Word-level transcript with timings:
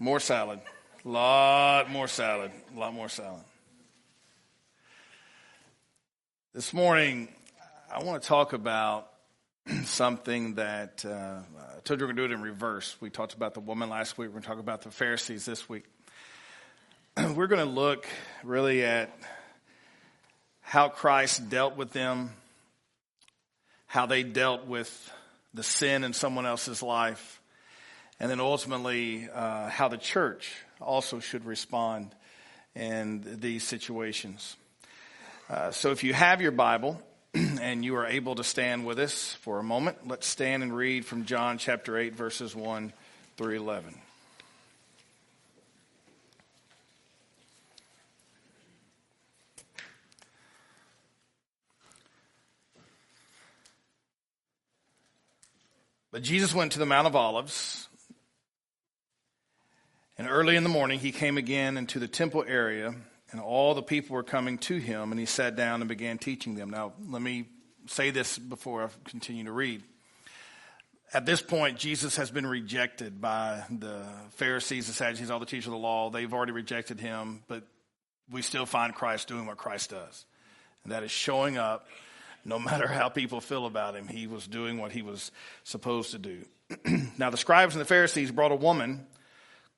More 0.00 0.20
salad. 0.20 0.60
A 1.04 1.08
lot 1.08 1.90
more 1.90 2.06
salad. 2.06 2.52
A 2.76 2.78
lot 2.78 2.94
more 2.94 3.08
salad. 3.08 3.42
This 6.54 6.72
morning, 6.72 7.26
I 7.92 8.04
want 8.04 8.22
to 8.22 8.28
talk 8.28 8.52
about 8.52 9.08
something 9.86 10.54
that 10.54 11.04
uh, 11.04 11.40
I 11.40 11.80
told 11.82 11.98
you 11.98 12.06
we're 12.06 12.12
going 12.12 12.16
to 12.16 12.28
do 12.28 12.32
it 12.32 12.36
in 12.36 12.42
reverse. 12.42 12.96
We 13.00 13.10
talked 13.10 13.34
about 13.34 13.54
the 13.54 13.60
woman 13.60 13.90
last 13.90 14.16
week. 14.16 14.28
We're 14.28 14.34
going 14.34 14.42
to 14.42 14.48
talk 14.48 14.60
about 14.60 14.82
the 14.82 14.92
Pharisees 14.92 15.44
this 15.44 15.68
week. 15.68 15.84
we're 17.34 17.48
going 17.48 17.66
to 17.66 17.72
look 17.72 18.06
really 18.44 18.84
at 18.84 19.10
how 20.60 20.90
Christ 20.90 21.50
dealt 21.50 21.76
with 21.76 21.92
them, 21.92 22.30
how 23.88 24.06
they 24.06 24.22
dealt 24.22 24.64
with 24.64 25.12
the 25.54 25.64
sin 25.64 26.04
in 26.04 26.12
someone 26.12 26.46
else's 26.46 26.84
life, 26.84 27.42
and 28.20 28.30
then 28.30 28.40
ultimately 28.40 29.28
uh, 29.32 29.68
how 29.68 29.88
the 29.88 29.96
church 29.96 30.52
also 30.80 31.20
should 31.20 31.44
respond 31.44 32.14
in 32.74 33.24
these 33.40 33.64
situations. 33.64 34.56
Uh, 35.48 35.70
so 35.70 35.90
if 35.90 36.04
you 36.04 36.12
have 36.12 36.40
your 36.40 36.52
Bible 36.52 37.00
and 37.34 37.84
you 37.84 37.96
are 37.96 38.06
able 38.06 38.34
to 38.34 38.44
stand 38.44 38.84
with 38.84 38.98
us 38.98 39.34
for 39.40 39.58
a 39.58 39.62
moment, 39.62 40.06
let's 40.06 40.26
stand 40.26 40.62
and 40.62 40.76
read 40.76 41.04
from 41.04 41.24
John 41.24 41.58
chapter 41.58 41.96
8, 41.96 42.14
verses 42.14 42.54
1 42.54 42.92
through 43.36 43.56
11. 43.56 43.94
But 56.10 56.22
Jesus 56.22 56.54
went 56.54 56.72
to 56.72 56.78
the 56.78 56.86
Mount 56.86 57.06
of 57.06 57.14
Olives, 57.14 57.87
and 60.18 60.28
early 60.28 60.56
in 60.56 60.64
the 60.64 60.68
morning 60.68 60.98
he 60.98 61.12
came 61.12 61.38
again 61.38 61.76
into 61.76 61.98
the 61.98 62.08
temple 62.08 62.44
area, 62.46 62.94
and 63.30 63.40
all 63.40 63.74
the 63.74 63.82
people 63.82 64.16
were 64.16 64.22
coming 64.22 64.58
to 64.58 64.76
him, 64.76 65.12
and 65.12 65.18
he 65.18 65.26
sat 65.26 65.54
down 65.54 65.80
and 65.80 65.88
began 65.88 66.18
teaching 66.18 66.54
them. 66.54 66.70
Now, 66.70 66.92
let 67.08 67.22
me 67.22 67.46
say 67.86 68.10
this 68.10 68.38
before 68.38 68.84
I 68.84 68.88
continue 69.08 69.44
to 69.44 69.52
read. 69.52 69.82
At 71.14 71.24
this 71.24 71.40
point, 71.40 71.78
Jesus 71.78 72.16
has 72.16 72.30
been 72.30 72.46
rejected 72.46 73.20
by 73.20 73.64
the 73.70 74.04
Pharisees, 74.32 74.88
the 74.88 74.92
Sadducees, 74.92 75.30
all 75.30 75.38
the 75.38 75.46
teachers 75.46 75.68
of 75.68 75.72
the 75.72 75.78
law. 75.78 76.10
They've 76.10 76.32
already 76.32 76.52
rejected 76.52 77.00
him, 77.00 77.42
but 77.48 77.62
we 78.30 78.42
still 78.42 78.66
find 78.66 78.94
Christ 78.94 79.28
doing 79.28 79.46
what 79.46 79.56
Christ 79.56 79.90
does. 79.90 80.26
And 80.84 80.92
that 80.92 81.02
is 81.02 81.10
showing 81.10 81.56
up 81.56 81.86
no 82.44 82.58
matter 82.58 82.86
how 82.86 83.08
people 83.08 83.40
feel 83.40 83.66
about 83.66 83.94
him, 83.94 84.08
he 84.08 84.26
was 84.26 84.46
doing 84.46 84.78
what 84.78 84.92
he 84.92 85.02
was 85.02 85.30
supposed 85.64 86.10
to 86.10 86.18
do. 86.18 86.44
now, 87.18 87.30
the 87.30 87.36
scribes 87.36 87.74
and 87.74 87.80
the 87.80 87.86
Pharisees 87.86 88.30
brought 88.30 88.52
a 88.52 88.56
woman 88.56 89.06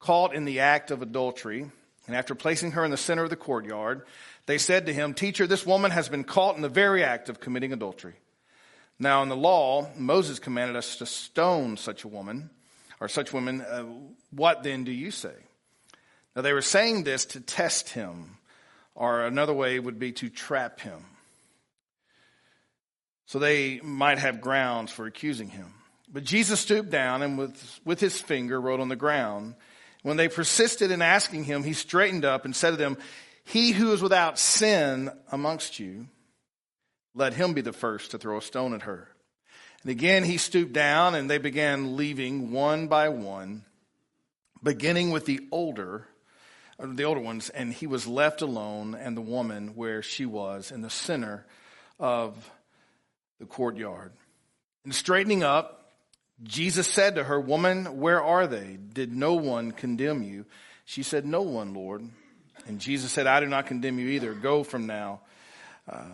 caught 0.00 0.34
in 0.34 0.44
the 0.44 0.60
act 0.60 0.90
of 0.90 1.02
adultery, 1.02 1.70
and 2.06 2.16
after 2.16 2.34
placing 2.34 2.72
her 2.72 2.84
in 2.84 2.90
the 2.90 2.96
center 2.96 3.24
of 3.24 3.30
the 3.30 3.36
courtyard, 3.36 4.02
they 4.46 4.58
said 4.58 4.86
to 4.86 4.92
him, 4.92 5.14
Teacher, 5.14 5.46
this 5.46 5.64
woman 5.64 5.90
has 5.90 6.08
been 6.08 6.24
caught 6.24 6.56
in 6.56 6.62
the 6.62 6.68
very 6.68 7.04
act 7.04 7.28
of 7.28 7.40
committing 7.40 7.72
adultery. 7.72 8.14
Now, 8.98 9.22
in 9.22 9.28
the 9.28 9.36
law, 9.36 9.88
Moses 9.96 10.38
commanded 10.38 10.76
us 10.76 10.96
to 10.96 11.06
stone 11.06 11.76
such 11.76 12.04
a 12.04 12.08
woman, 12.08 12.50
or 13.00 13.08
such 13.08 13.32
women. 13.32 13.60
Uh, 13.60 13.84
what 14.30 14.62
then 14.62 14.84
do 14.84 14.92
you 14.92 15.10
say? 15.10 15.34
Now, 16.34 16.42
they 16.42 16.52
were 16.52 16.62
saying 16.62 17.04
this 17.04 17.24
to 17.26 17.40
test 17.40 17.90
him, 17.90 18.38
or 18.94 19.22
another 19.22 19.54
way 19.54 19.78
would 19.78 19.98
be 19.98 20.12
to 20.12 20.28
trap 20.28 20.80
him 20.80 21.04
so 23.30 23.38
they 23.38 23.78
might 23.84 24.18
have 24.18 24.40
grounds 24.40 24.90
for 24.90 25.06
accusing 25.06 25.48
him. 25.48 25.72
But 26.12 26.24
Jesus 26.24 26.58
stooped 26.58 26.90
down 26.90 27.22
and 27.22 27.38
with, 27.38 27.80
with 27.84 28.00
his 28.00 28.20
finger 28.20 28.60
wrote 28.60 28.80
on 28.80 28.88
the 28.88 28.96
ground. 28.96 29.54
When 30.02 30.16
they 30.16 30.28
persisted 30.28 30.90
in 30.90 31.02
asking 31.02 31.44
him, 31.44 31.62
he 31.62 31.72
straightened 31.72 32.24
up 32.24 32.44
and 32.44 32.56
said 32.56 32.70
to 32.70 32.76
them, 32.76 32.96
He 33.44 33.72
who 33.72 33.92
is 33.92 34.02
without 34.02 34.38
sin 34.38 35.10
amongst 35.30 35.78
you, 35.78 36.06
let 37.14 37.34
him 37.34 37.54
be 37.54 37.60
the 37.60 37.72
first 37.72 38.12
to 38.12 38.18
throw 38.18 38.38
a 38.38 38.42
stone 38.42 38.72
at 38.72 38.82
her. 38.82 39.08
And 39.82 39.90
again 39.90 40.24
he 40.24 40.36
stooped 40.36 40.72
down 40.72 41.14
and 41.14 41.28
they 41.28 41.38
began 41.38 41.96
leaving 41.96 42.52
one 42.52 42.86
by 42.86 43.08
one, 43.08 43.64
beginning 44.62 45.10
with 45.10 45.24
the 45.26 45.40
older, 45.50 46.06
uh, 46.78 46.86
the 46.88 47.04
older 47.04 47.20
ones, 47.20 47.48
and 47.50 47.72
he 47.72 47.86
was 47.86 48.06
left 48.06 48.42
alone 48.42 48.94
and 48.94 49.16
the 49.16 49.22
woman 49.22 49.74
where 49.74 50.02
she 50.02 50.26
was 50.26 50.70
in 50.70 50.82
the 50.82 50.90
center 50.90 51.46
of 51.98 52.50
the 53.38 53.46
courtyard. 53.46 54.12
And 54.84 54.94
straightening 54.94 55.42
up, 55.42 55.79
Jesus 56.42 56.86
said 56.86 57.16
to 57.16 57.24
her, 57.24 57.38
Woman, 57.38 57.98
where 57.98 58.22
are 58.22 58.46
they? 58.46 58.78
Did 58.92 59.14
no 59.14 59.34
one 59.34 59.72
condemn 59.72 60.22
you? 60.22 60.46
She 60.84 61.02
said, 61.02 61.26
No 61.26 61.42
one, 61.42 61.74
Lord. 61.74 62.08
And 62.66 62.80
Jesus 62.80 63.12
said, 63.12 63.26
I 63.26 63.40
do 63.40 63.46
not 63.46 63.66
condemn 63.66 63.98
you 63.98 64.08
either. 64.08 64.34
Go 64.34 64.64
from 64.64 64.86
now. 64.86 65.20
Uh, 65.88 66.04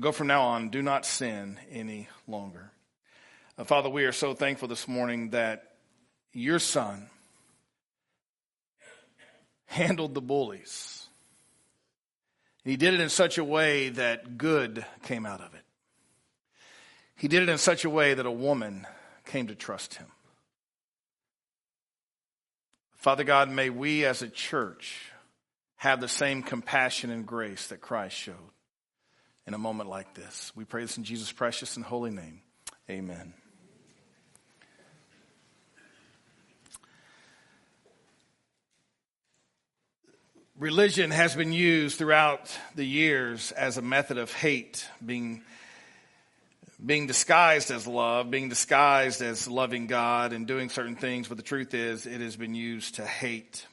go 0.00 0.12
from 0.12 0.26
now 0.26 0.42
on. 0.42 0.70
Do 0.70 0.82
not 0.82 1.06
sin 1.06 1.58
any 1.70 2.08
longer. 2.26 2.70
Uh, 3.58 3.64
Father, 3.64 3.88
we 3.88 4.04
are 4.04 4.12
so 4.12 4.34
thankful 4.34 4.68
this 4.68 4.88
morning 4.88 5.30
that 5.30 5.74
your 6.32 6.58
son 6.58 7.08
handled 9.66 10.14
the 10.14 10.20
bullies. 10.20 11.06
he 12.64 12.76
did 12.76 12.94
it 12.94 13.00
in 13.00 13.08
such 13.08 13.38
a 13.38 13.44
way 13.44 13.88
that 13.90 14.36
good 14.38 14.84
came 15.02 15.24
out 15.24 15.40
of 15.40 15.54
it. 15.54 15.62
He 17.16 17.28
did 17.28 17.42
it 17.42 17.48
in 17.48 17.58
such 17.58 17.84
a 17.84 17.90
way 17.90 18.14
that 18.14 18.26
a 18.26 18.30
woman 18.30 18.86
came 19.32 19.46
to 19.46 19.54
trust 19.54 19.94
him. 19.94 20.06
Father 22.96 23.24
God, 23.24 23.48
may 23.48 23.70
we 23.70 24.04
as 24.04 24.20
a 24.20 24.28
church 24.28 25.10
have 25.76 26.02
the 26.02 26.06
same 26.06 26.42
compassion 26.42 27.08
and 27.08 27.26
grace 27.26 27.68
that 27.68 27.80
Christ 27.80 28.14
showed 28.14 28.34
in 29.46 29.54
a 29.54 29.58
moment 29.58 29.88
like 29.88 30.12
this. 30.12 30.52
We 30.54 30.66
pray 30.66 30.82
this 30.82 30.98
in 30.98 31.04
Jesus' 31.04 31.32
precious 31.32 31.76
and 31.76 31.84
holy 31.84 32.10
name. 32.10 32.42
Amen. 32.90 33.32
Religion 40.58 41.10
has 41.10 41.34
been 41.34 41.54
used 41.54 41.96
throughout 41.96 42.54
the 42.74 42.84
years 42.84 43.50
as 43.52 43.78
a 43.78 43.82
method 43.82 44.18
of 44.18 44.30
hate, 44.30 44.86
being 45.04 45.42
being 46.84 47.06
disguised 47.06 47.70
as 47.70 47.86
love, 47.86 48.30
being 48.30 48.48
disguised 48.48 49.22
as 49.22 49.46
loving 49.46 49.86
God 49.86 50.32
and 50.32 50.46
doing 50.46 50.68
certain 50.68 50.96
things, 50.96 51.28
but 51.28 51.36
the 51.36 51.42
truth 51.42 51.74
is 51.74 52.06
it 52.06 52.20
has 52.20 52.36
been 52.36 52.54
used 52.54 52.96
to 52.96 53.06
hate. 53.06 53.66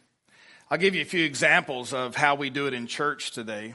I'll 0.70 0.78
give 0.78 0.94
you 0.94 1.02
a 1.02 1.06
few 1.06 1.26
examples 1.26 1.94
of 1.94 2.16
how 2.16 2.36
we 2.36 2.52
do 2.52 2.68
it 2.68 2.74
in 2.74 2.86
church 2.86 3.32
today. 3.32 3.74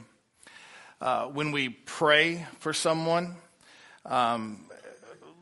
Uh, 1.01 1.25
when 1.25 1.51
we 1.51 1.69
pray 1.69 2.47
for 2.59 2.71
someone, 2.71 3.35
um, 4.05 4.65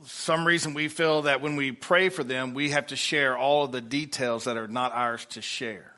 some 0.06 0.46
reason 0.48 0.74
we 0.74 0.88
feel 0.88 1.24
that 1.24 1.42
when 1.42 1.56
we 1.56 1.72
pray 1.72 2.10
for 2.10 2.24
them, 2.24 2.56
we 2.56 2.72
have 2.72 2.88
to 2.88 2.96
share 2.96 3.38
all 3.38 3.66
of 3.66 3.72
the 3.72 3.82
details 3.82 4.46
that 4.46 4.58
are 4.58 4.68
not 4.68 4.92
ours 4.94 5.26
to 5.32 5.42
share. 5.42 5.93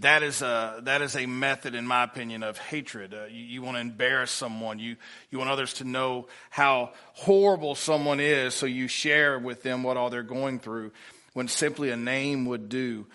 That 0.00 0.22
is 0.22 0.42
a, 0.42 0.80
that 0.82 1.00
is 1.00 1.14
a 1.14 1.26
method, 1.26 1.74
in 1.74 1.86
my 1.86 2.02
opinion, 2.02 2.42
of 2.42 2.58
hatred. 2.58 3.14
Uh, 3.14 3.26
you, 3.26 3.44
you 3.44 3.62
want 3.62 3.76
to 3.76 3.80
embarrass 3.80 4.30
someone. 4.30 4.78
You, 4.78 4.96
you 5.30 5.38
want 5.38 5.50
others 5.50 5.74
to 5.74 5.84
know 5.84 6.26
how 6.50 6.92
horrible 7.14 7.74
someone 7.76 8.18
is, 8.18 8.54
so 8.54 8.66
you 8.66 8.88
share 8.88 9.38
with 9.38 9.62
them 9.62 9.82
what 9.82 9.96
all 9.96 10.10
they're 10.10 10.22
going 10.22 10.58
through 10.58 10.90
when 11.34 11.48
simply 11.48 11.90
a 11.90 11.96
name 11.96 12.46
would 12.46 12.68
do. 12.68 13.06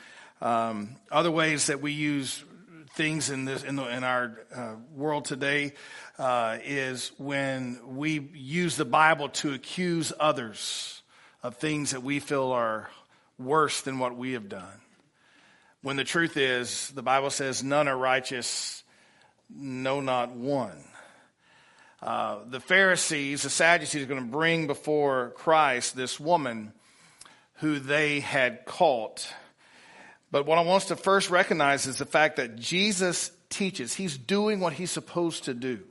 Um, 0.42 0.96
other 1.12 1.30
ways 1.30 1.68
that 1.68 1.82
we 1.82 1.92
use 1.92 2.44
things 2.94 3.30
in 3.30 3.46
this 3.46 3.64
in, 3.64 3.76
the, 3.76 3.86
in 3.86 4.04
our 4.04 4.38
uh, 4.54 4.74
world 4.96 5.26
today 5.26 5.74
uh, 6.18 6.58
is 6.64 7.12
when 7.18 7.80
we 7.96 8.20
use 8.34 8.76
the 8.76 8.86
Bible 8.86 9.30
to 9.30 9.54
accuse 9.54 10.12
others 10.20 11.02
of 11.44 11.58
things 11.58 11.92
that 11.92 12.04
we 12.04 12.20
feel 12.20 12.52
are 12.52 12.90
worse 13.40 13.82
than 13.82 14.00
what 14.00 14.16
we 14.16 14.34
have 14.34 14.50
done. 14.50 14.82
When 15.84 15.96
the 15.96 16.04
truth 16.04 16.38
is, 16.38 16.90
the 16.92 17.02
Bible 17.02 17.32
says, 17.32 17.64
none 17.64 17.88
are 17.88 17.98
righteous, 17.98 18.84
no, 19.50 20.00
not 20.00 20.32
one. 20.32 20.84
Uh, 22.02 22.40
the 22.48 22.60
Pharisees, 22.60 23.44
the 23.44 23.50
Sadducees, 23.50 24.04
are 24.04 24.08
going 24.08 24.24
to 24.24 24.32
bring 24.32 24.68
before 24.68 25.34
Christ 25.38 25.96
this 25.96 26.20
woman 26.20 26.74
who 27.56 27.80
they 27.80 28.20
had 28.20 28.66
caught. 28.66 29.28
But 30.32 30.46
what 30.46 30.58
I 30.58 30.62
want 30.62 30.84
us 30.84 30.88
to 30.90 30.96
first 30.96 31.30
recognize 31.30 31.88
is 31.88 31.98
the 31.98 32.06
fact 32.06 32.38
that 32.38 32.56
Jesus 32.56 33.32
teaches. 33.50 33.94
He's 33.94 34.18
doing 34.18 34.60
what 34.60 34.74
he's 34.74 34.92
supposed 34.92 35.46
to 35.46 35.54
do. 35.54 35.82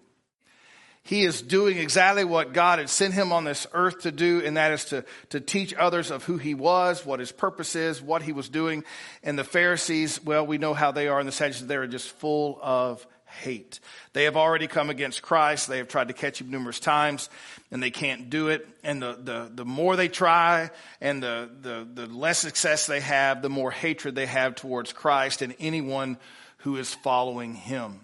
He 1.02 1.24
is 1.24 1.40
doing 1.42 1.78
exactly 1.78 2.24
what 2.24 2.52
God 2.52 2.78
had 2.78 2.90
sent 2.90 3.14
him 3.14 3.32
on 3.32 3.44
this 3.44 3.66
earth 3.72 4.00
to 4.00 4.12
do, 4.12 4.42
and 4.44 4.56
that 4.56 4.72
is 4.72 4.84
to, 4.86 5.04
to 5.30 5.40
teach 5.40 5.74
others 5.74 6.10
of 6.10 6.24
who 6.24 6.36
he 6.36 6.54
was, 6.54 7.06
what 7.06 7.20
his 7.20 7.32
purpose 7.32 7.74
is, 7.74 8.02
what 8.02 8.22
he 8.22 8.32
was 8.32 8.48
doing. 8.48 8.84
And 9.22 9.38
the 9.38 9.44
Pharisees, 9.44 10.22
well, 10.22 10.46
we 10.46 10.58
know 10.58 10.74
how 10.74 10.92
they 10.92 11.08
are, 11.08 11.18
and 11.18 11.26
the 11.26 11.32
Sadducees, 11.32 11.66
they 11.66 11.76
are 11.76 11.86
just 11.86 12.10
full 12.10 12.58
of 12.62 13.06
hate. 13.30 13.80
They 14.12 14.24
have 14.24 14.36
already 14.36 14.66
come 14.66 14.90
against 14.90 15.22
Christ. 15.22 15.68
They 15.68 15.78
have 15.78 15.88
tried 15.88 16.08
to 16.08 16.14
catch 16.14 16.40
him 16.40 16.50
numerous 16.50 16.80
times 16.80 17.30
and 17.70 17.82
they 17.82 17.90
can't 17.90 18.28
do 18.28 18.48
it. 18.48 18.66
And 18.82 19.00
the, 19.00 19.18
the, 19.22 19.50
the 19.54 19.64
more 19.64 19.96
they 19.96 20.08
try 20.08 20.70
and 21.00 21.22
the, 21.22 21.48
the, 21.60 21.86
the 21.92 22.06
less 22.06 22.38
success 22.38 22.86
they 22.86 23.00
have, 23.00 23.40
the 23.40 23.48
more 23.48 23.70
hatred 23.70 24.14
they 24.14 24.26
have 24.26 24.56
towards 24.56 24.92
Christ 24.92 25.42
and 25.42 25.54
anyone 25.60 26.18
who 26.58 26.76
is 26.76 26.92
following 26.92 27.54
him. 27.54 28.00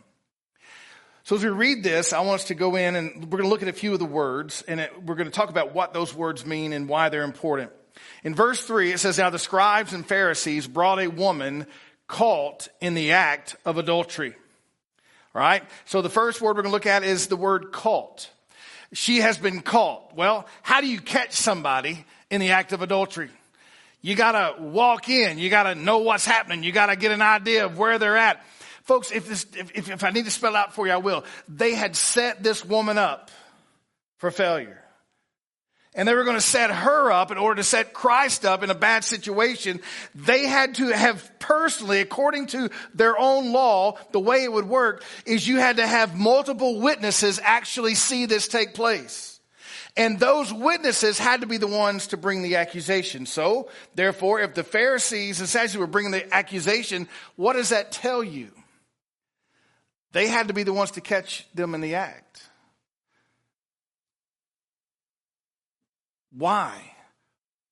So 1.27 1.35
as 1.35 1.43
we 1.43 1.51
read 1.51 1.83
this, 1.83 2.13
I 2.13 2.21
want 2.21 2.43
us 2.43 2.47
to 2.47 2.55
go 2.55 2.77
in 2.77 2.95
and 2.95 3.25
we're 3.25 3.39
going 3.39 3.43
to 3.43 3.49
look 3.49 3.63
at 3.63 3.67
a 3.67 3.73
few 3.73 3.93
of 3.93 3.99
the 3.99 4.05
words 4.05 4.63
and 4.69 4.79
it, 4.79 4.93
we're 5.03 5.17
going 5.17 5.27
to 5.27 5.33
talk 5.33 5.51
about 5.51 5.75
what 5.75 5.93
those 5.93 6.15
words 6.15 6.47
mean 6.47 6.73
and 6.73 6.89
why 6.89 7.09
they're 7.09 7.25
important. 7.25 7.73
In 8.23 8.33
verse 8.33 8.63
three, 8.65 8.93
it 8.93 8.99
says, 8.99 9.19
Now 9.19 9.31
the 9.31 9.39
scribes 9.41 9.93
and 9.93 10.07
Pharisees 10.07 10.69
brought 10.69 11.01
a 11.01 11.09
woman 11.09 11.67
caught 12.07 12.69
in 12.81 12.95
the 12.95 13.11
act 13.11 13.57
of 13.65 13.77
adultery. 13.77 14.37
All 15.35 15.41
right. 15.41 15.65
So 15.87 16.01
the 16.01 16.09
first 16.09 16.41
word 16.41 16.55
we're 16.55 16.63
going 16.63 16.71
to 16.71 16.77
look 16.77 16.87
at 16.87 17.03
is 17.03 17.27
the 17.27 17.35
word 17.35 17.73
caught. 17.73 18.31
She 18.93 19.19
has 19.19 19.37
been 19.37 19.63
caught. 19.63 20.15
Well, 20.15 20.47
how 20.63 20.81
do 20.81 20.87
you 20.87 21.01
catch 21.01 21.33
somebody 21.33 22.05
in 22.31 22.41
the 22.41 22.53
act 22.53 22.73
of 22.73 22.83
adultery? 22.83 23.31
You 24.01 24.15
gotta 24.15 24.63
walk 24.63 25.09
in. 25.09 25.39
You 25.39 25.51
gotta 25.51 25.75
know 25.75 25.99
what's 25.99 26.25
happening. 26.25 26.63
You 26.63 26.71
gotta 26.71 26.95
get 26.95 27.11
an 27.11 27.23
idea 27.23 27.65
of 27.65 27.77
where 27.77 27.99
they're 27.99 28.17
at. 28.17 28.41
Folks, 28.87 29.11
if, 29.11 29.29
this, 29.29 29.47
if, 29.57 29.91
if 29.91 30.05
I 30.05 30.11
need 30.11 30.27
to 30.27 30.31
spell 30.31 30.55
out 30.55 30.73
for 30.73 30.87
you, 30.87 30.93
I 30.93 30.99
will. 30.99 31.25
They 31.49 31.75
had 31.75 31.97
set 31.97 32.45
this 32.45 32.65
woman 32.65 32.99
up 32.99 33.33
for 34.19 34.31
failure. 34.31 34.81
And 35.93 36.07
they 36.07 36.15
were 36.15 36.23
going 36.23 36.37
to 36.37 36.43
set 36.43 36.71
her 36.71 37.11
up 37.11 37.33
in 37.33 37.39
order 37.39 37.57
to 37.57 37.65
set 37.65 37.93
Christ 37.93 38.45
up 38.45 38.63
in 38.63 38.71
a 38.71 38.77
bad 38.77 39.03
situation. 39.03 39.81
They 40.15 40.47
had 40.47 40.77
to 40.77 40.89
have 40.91 41.29
personally, 41.41 42.01
according 42.01 42.47
to 42.49 42.71
their 42.95 43.19
own 43.19 43.51
law, 43.51 43.99
the 44.13 44.21
way 44.21 44.45
it 44.45 44.53
would 44.53 44.69
work 44.69 45.03
is 45.25 45.49
you 45.49 45.57
had 45.57 45.79
to 45.79 45.87
have 45.87 46.15
multiple 46.15 46.81
witnesses 46.81 47.41
actually 47.43 47.97
see 47.97 48.27
this 48.27 48.47
take 48.47 48.75
place. 48.75 49.41
And 49.97 50.21
those 50.21 50.53
witnesses 50.53 51.19
had 51.19 51.41
to 51.41 51.49
be 51.49 51.57
the 51.57 51.67
ones 51.67 52.09
to 52.09 52.17
bring 52.17 52.43
the 52.43 52.57
accusation. 52.57 53.27
So, 53.27 53.69
therefore, 53.97 54.41
if 54.41 54.55
the 54.55 54.63
Pharisees 54.63 55.41
and 55.41 55.49
Sadducees 55.49 55.79
were 55.79 55.87
bringing 55.89 56.13
the 56.13 56.33
accusation, 56.33 57.09
what 57.35 57.55
does 57.55 57.71
that 57.71 57.91
tell 57.91 58.23
you? 58.23 58.51
They 60.13 60.29
had 60.29 60.49
to 60.49 60.55
be 60.55 60.63
the 60.63 60.73
ones 60.73 60.93
to 60.93 61.01
catch 61.01 61.47
them 61.55 61.75
in 61.75 61.81
the 61.81 61.97
act. 61.97 62.43
Why? 66.33 66.93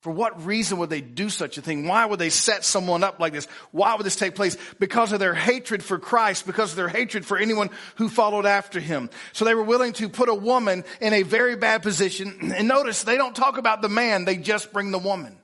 For 0.04 0.10
what 0.10 0.44
reason 0.44 0.76
would 0.78 0.90
they 0.90 1.00
do 1.00 1.30
such 1.30 1.56
a 1.56 1.62
thing? 1.62 1.88
Why 1.88 2.04
would 2.04 2.18
they 2.18 2.28
set 2.28 2.62
someone 2.62 3.02
up 3.02 3.20
like 3.20 3.32
this? 3.32 3.46
Why 3.70 3.94
would 3.94 4.04
this 4.04 4.16
take 4.16 4.34
place? 4.34 4.54
Because 4.78 5.12
of 5.12 5.18
their 5.18 5.34
hatred 5.34 5.82
for 5.82 5.98
Christ, 5.98 6.44
because 6.44 6.72
of 6.72 6.76
their 6.76 6.88
hatred 6.88 7.24
for 7.24 7.38
anyone 7.38 7.70
who 7.94 8.10
followed 8.10 8.44
after 8.44 8.80
him. 8.80 9.08
So 9.32 9.46
they 9.46 9.54
were 9.54 9.62
willing 9.62 9.94
to 9.94 10.10
put 10.10 10.28
a 10.28 10.34
woman 10.34 10.84
in 11.00 11.14
a 11.14 11.22
very 11.22 11.56
bad 11.56 11.82
position. 11.82 12.52
And 12.54 12.68
notice, 12.68 13.02
they 13.02 13.16
don't 13.16 13.34
talk 13.34 13.56
about 13.56 13.80
the 13.80 13.88
man, 13.88 14.26
they 14.26 14.36
just 14.36 14.74
bring 14.74 14.90
the 14.90 14.98
woman. 14.98 15.38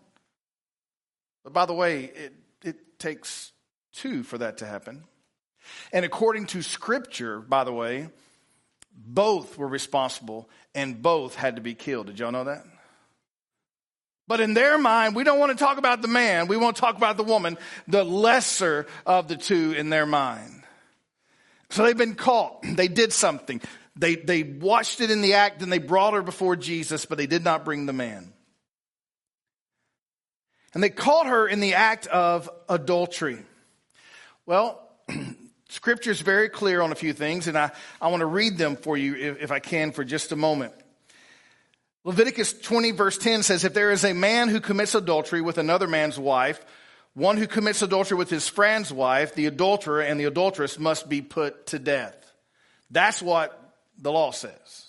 But 1.43 1.54
by 1.54 1.64
the 1.64 1.72
way, 1.72 2.04
it, 2.04 2.34
it 2.62 2.98
takes 2.98 3.52
two 3.94 4.22
for 4.22 4.36
that 4.36 4.58
to 4.58 4.66
happen. 4.66 5.04
And 5.93 6.05
according 6.05 6.46
to 6.46 6.62
scripture, 6.62 7.40
by 7.40 7.64
the 7.64 7.72
way, 7.72 8.08
both 8.94 9.58
were 9.58 9.69
responsible 9.69 10.49
and 10.75 11.00
both 11.00 11.34
had 11.34 11.56
to 11.56 11.62
be 11.62 11.75
killed. 11.75 12.06
Did 12.06 12.19
y'all 12.19 12.32
know 12.32 12.44
that? 12.44 12.64
But 14.28 14.40
in 14.40 14.55
their 14.55 14.78
mind, 14.78 15.17
we 15.17 15.25
don't 15.25 15.40
want 15.40 15.50
to 15.50 15.58
talk 15.58 15.78
about 15.78 16.02
the 16.02 16.08
man. 16.08 16.46
We 16.46 16.56
want 16.56 16.76
to 16.76 16.81
talk 16.81 16.96
about 16.96 17.17
the 17.17 17.25
woman, 17.25 17.58
the 17.88 18.05
lesser 18.05 18.87
of 19.05 19.26
the 19.26 19.37
two 19.37 19.72
in 19.72 19.90
their 19.90 20.06
mind. 20.06 20.62
So 21.70 21.84
they've 21.84 21.96
been 21.96 22.14
caught. 22.14 22.64
They 22.76 22.88
did 22.88 23.12
something. 23.12 23.61
They, 23.96 24.14
they 24.14 24.44
watched 24.44 25.00
it 25.00 25.11
in 25.11 25.20
the 25.20 25.34
act 25.34 25.62
and 25.62 25.72
they 25.72 25.78
brought 25.78 26.14
her 26.14 26.22
before 26.22 26.55
Jesus, 26.55 27.06
but 27.06 27.19
they 27.19 27.26
did 27.26 27.43
not 27.43 27.64
bring 27.64 27.87
the 27.87 27.93
man. 27.93 28.32
And 30.72 30.82
they 30.82 30.90
caught 30.90 31.26
her 31.26 31.49
in 31.49 31.58
the 31.58 31.75
act 31.75 32.06
of 32.06 32.49
adultery. 32.69 33.38
Well, 34.46 34.81
Scripture 35.70 36.11
is 36.11 36.20
very 36.20 36.49
clear 36.49 36.82
on 36.82 36.90
a 36.90 36.96
few 36.96 37.12
things, 37.12 37.46
and 37.46 37.56
I, 37.56 37.70
I 38.00 38.08
want 38.08 38.22
to 38.22 38.26
read 38.26 38.58
them 38.58 38.75
for 38.75 38.96
you 38.96 39.14
if, 39.14 39.43
if 39.43 39.52
I 39.52 39.61
can 39.61 39.93
for 39.93 40.02
just 40.02 40.32
a 40.32 40.37
moment. 40.37 40.72
Leviticus 42.02 42.55
20 42.55 42.90
verse 42.90 43.17
10 43.17 43.44
says, 43.44 43.64
if 43.64 43.72
there 43.72 43.93
is 43.93 44.05
a 44.05 44.12
man 44.12 44.49
who 44.49 44.61
commits 44.61 44.96
adultery 44.96 45.40
with 45.40 45.58
another 45.58 45.87
man's 45.87 46.19
wife, 46.19 46.64
one 47.14 47.37
who 47.37 47.46
commits 47.46 47.82
adultery 47.82 48.17
with 48.19 48.31
his 48.31 48.49
friend's 48.49 48.93
wife, 48.93 49.34
the 49.37 49.46
adulterer 49.46 50.00
and 50.00 50.19
the 50.19 50.25
adulteress 50.25 50.76
must 50.76 51.08
be 51.08 51.22
put 51.22 51.67
to 51.69 51.78
death. 51.78 52.17
That's 52.90 53.22
what 53.22 53.56
the 53.96 54.11
law 54.11 54.32
says. 54.32 54.87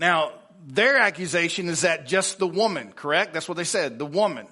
Now, 0.00 0.32
their 0.66 0.98
accusation 0.98 1.68
is 1.68 1.82
that 1.82 2.08
just 2.08 2.38
the 2.38 2.48
woman, 2.48 2.92
correct? 2.92 3.34
That's 3.34 3.48
what 3.48 3.56
they 3.56 3.64
said, 3.64 4.00
the 4.00 4.06
woman. 4.06 4.48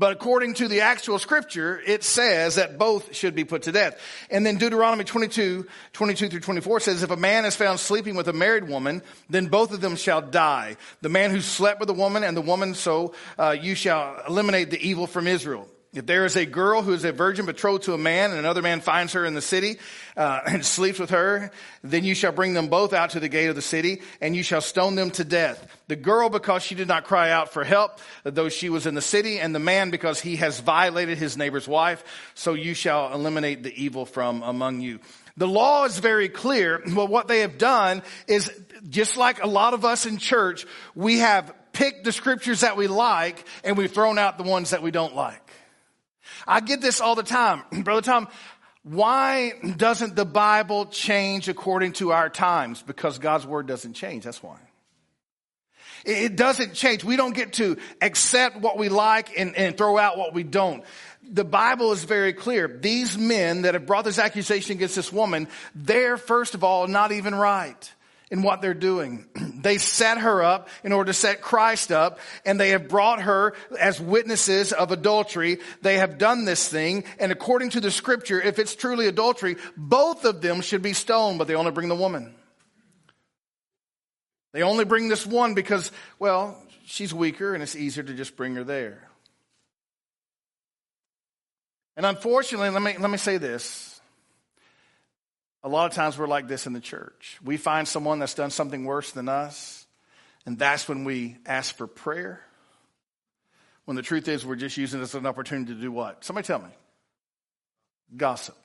But 0.00 0.12
according 0.12 0.54
to 0.54 0.66
the 0.66 0.80
actual 0.80 1.18
scripture, 1.18 1.78
it 1.84 2.02
says 2.02 2.54
that 2.54 2.78
both 2.78 3.14
should 3.14 3.34
be 3.34 3.44
put 3.44 3.64
to 3.64 3.72
death. 3.72 4.00
And 4.30 4.46
then 4.46 4.56
Deuteronomy 4.56 5.04
22, 5.04 5.66
22 5.92 6.28
through 6.30 6.40
24 6.40 6.80
says, 6.80 7.02
if 7.02 7.10
a 7.10 7.18
man 7.18 7.44
is 7.44 7.54
found 7.54 7.78
sleeping 7.78 8.16
with 8.16 8.26
a 8.26 8.32
married 8.32 8.66
woman, 8.66 9.02
then 9.28 9.48
both 9.48 9.74
of 9.74 9.82
them 9.82 9.96
shall 9.96 10.22
die. 10.22 10.78
The 11.02 11.10
man 11.10 11.30
who 11.30 11.42
slept 11.42 11.80
with 11.80 11.90
a 11.90 11.92
woman 11.92 12.24
and 12.24 12.34
the 12.34 12.40
woman, 12.40 12.72
so 12.72 13.12
uh, 13.38 13.54
you 13.60 13.74
shall 13.74 14.22
eliminate 14.26 14.70
the 14.70 14.80
evil 14.80 15.06
from 15.06 15.26
Israel. 15.26 15.68
If 15.92 16.06
there 16.06 16.24
is 16.24 16.36
a 16.36 16.46
girl 16.46 16.82
who 16.82 16.92
is 16.92 17.04
a 17.04 17.10
virgin 17.10 17.46
betrothed 17.46 17.84
to 17.84 17.94
a 17.94 17.98
man 17.98 18.30
and 18.30 18.38
another 18.38 18.62
man 18.62 18.80
finds 18.80 19.14
her 19.14 19.24
in 19.24 19.34
the 19.34 19.42
city 19.42 19.78
uh, 20.16 20.40
and 20.46 20.64
sleeps 20.64 21.00
with 21.00 21.10
her, 21.10 21.50
then 21.82 22.04
you 22.04 22.14
shall 22.14 22.30
bring 22.30 22.54
them 22.54 22.68
both 22.68 22.92
out 22.92 23.10
to 23.10 23.20
the 23.20 23.28
gate 23.28 23.48
of 23.48 23.56
the 23.56 23.62
city 23.62 24.00
and 24.20 24.36
you 24.36 24.44
shall 24.44 24.60
stone 24.60 24.94
them 24.94 25.10
to 25.12 25.24
death. 25.24 25.66
The 25.88 25.96
girl 25.96 26.28
because 26.28 26.62
she 26.62 26.76
did 26.76 26.86
not 26.86 27.04
cry 27.04 27.32
out 27.32 27.52
for 27.52 27.64
help, 27.64 27.98
though 28.22 28.48
she 28.48 28.70
was 28.70 28.86
in 28.86 28.94
the 28.94 29.02
city, 29.02 29.40
and 29.40 29.52
the 29.52 29.58
man 29.58 29.90
because 29.90 30.20
he 30.20 30.36
has 30.36 30.60
violated 30.60 31.18
his 31.18 31.36
neighbor's 31.36 31.66
wife, 31.66 32.04
so 32.34 32.54
you 32.54 32.74
shall 32.74 33.12
eliminate 33.12 33.64
the 33.64 33.74
evil 33.74 34.06
from 34.06 34.44
among 34.44 34.80
you. 34.80 35.00
The 35.36 35.48
law 35.48 35.86
is 35.86 35.98
very 35.98 36.28
clear, 36.28 36.80
but 36.94 37.08
what 37.08 37.26
they 37.26 37.40
have 37.40 37.58
done 37.58 38.02
is 38.28 38.52
just 38.88 39.16
like 39.16 39.42
a 39.42 39.48
lot 39.48 39.74
of 39.74 39.84
us 39.84 40.06
in 40.06 40.18
church, 40.18 40.66
we 40.94 41.18
have 41.18 41.52
picked 41.72 42.04
the 42.04 42.12
scriptures 42.12 42.60
that 42.60 42.76
we 42.76 42.86
like 42.86 43.44
and 43.64 43.76
we've 43.76 43.90
thrown 43.90 44.18
out 44.18 44.38
the 44.38 44.44
ones 44.44 44.70
that 44.70 44.82
we 44.82 44.92
don't 44.92 45.16
like. 45.16 45.49
I 46.46 46.60
get 46.60 46.80
this 46.80 47.00
all 47.00 47.14
the 47.14 47.22
time. 47.22 47.62
Brother 47.82 48.02
Tom, 48.02 48.28
why 48.82 49.52
doesn't 49.76 50.16
the 50.16 50.24
Bible 50.24 50.86
change 50.86 51.48
according 51.48 51.92
to 51.94 52.12
our 52.12 52.30
times? 52.30 52.82
Because 52.82 53.18
God's 53.18 53.46
word 53.46 53.66
doesn't 53.66 53.94
change. 53.94 54.24
That's 54.24 54.42
why. 54.42 54.56
It 56.04 56.36
doesn't 56.36 56.72
change. 56.72 57.04
We 57.04 57.16
don't 57.16 57.34
get 57.34 57.54
to 57.54 57.76
accept 58.00 58.56
what 58.56 58.78
we 58.78 58.88
like 58.88 59.38
and, 59.38 59.54
and 59.54 59.76
throw 59.76 59.98
out 59.98 60.16
what 60.16 60.32
we 60.32 60.42
don't. 60.42 60.82
The 61.22 61.44
Bible 61.44 61.92
is 61.92 62.04
very 62.04 62.32
clear. 62.32 62.68
These 62.68 63.18
men 63.18 63.62
that 63.62 63.74
have 63.74 63.86
brought 63.86 64.06
this 64.06 64.18
accusation 64.18 64.78
against 64.78 64.96
this 64.96 65.12
woman, 65.12 65.46
they're 65.74 66.16
first 66.16 66.54
of 66.54 66.64
all 66.64 66.86
not 66.86 67.12
even 67.12 67.34
right 67.34 67.92
in 68.30 68.42
what 68.42 68.62
they're 68.62 68.74
doing. 68.74 69.26
They 69.60 69.76
set 69.76 70.16
her 70.16 70.42
up 70.42 70.70
in 70.84 70.92
order 70.92 71.12
to 71.12 71.14
set 71.14 71.42
Christ 71.42 71.92
up, 71.92 72.18
and 72.46 72.58
they 72.58 72.70
have 72.70 72.88
brought 72.88 73.20
her 73.20 73.52
as 73.78 74.00
witnesses 74.00 74.72
of 74.72 74.90
adultery. 74.90 75.58
They 75.82 75.98
have 75.98 76.16
done 76.16 76.46
this 76.46 76.66
thing, 76.66 77.04
and 77.18 77.30
according 77.30 77.70
to 77.70 77.80
the 77.80 77.90
scripture, 77.90 78.40
if 78.40 78.58
it's 78.58 78.74
truly 78.74 79.06
adultery, 79.06 79.56
both 79.76 80.24
of 80.24 80.40
them 80.40 80.62
should 80.62 80.80
be 80.80 80.94
stoned, 80.94 81.36
but 81.36 81.46
they 81.46 81.56
only 81.56 81.72
bring 81.72 81.88
the 81.90 81.94
woman. 81.94 82.34
They 84.52 84.62
only 84.62 84.86
bring 84.86 85.08
this 85.08 85.26
one 85.26 85.52
because, 85.52 85.92
well, 86.18 86.56
she's 86.86 87.12
weaker 87.12 87.52
and 87.52 87.62
it's 87.62 87.76
easier 87.76 88.02
to 88.02 88.14
just 88.14 88.34
bring 88.34 88.54
her 88.54 88.64
there. 88.64 89.10
And 91.98 92.06
unfortunately, 92.06 92.70
let 92.70 92.80
me, 92.80 92.96
let 92.98 93.10
me 93.10 93.18
say 93.18 93.36
this 93.36 93.89
a 95.62 95.68
lot 95.68 95.90
of 95.90 95.94
times 95.94 96.16
we're 96.16 96.26
like 96.26 96.48
this 96.48 96.66
in 96.66 96.72
the 96.72 96.80
church. 96.80 97.38
We 97.44 97.56
find 97.56 97.86
someone 97.86 98.18
that's 98.18 98.34
done 98.34 98.50
something 98.50 98.84
worse 98.84 99.10
than 99.12 99.28
us, 99.28 99.86
and 100.46 100.58
that's 100.58 100.88
when 100.88 101.04
we 101.04 101.36
ask 101.44 101.76
for 101.76 101.86
prayer. 101.86 102.40
When 103.84 103.96
the 103.96 104.02
truth 104.02 104.28
is, 104.28 104.46
we're 104.46 104.56
just 104.56 104.76
using 104.76 105.00
this 105.00 105.10
as 105.14 105.20
an 105.20 105.26
opportunity 105.26 105.74
to 105.74 105.80
do 105.80 105.92
what? 105.92 106.24
Somebody 106.24 106.46
tell 106.46 106.60
me. 106.60 106.70
Gossip. 108.16 108.56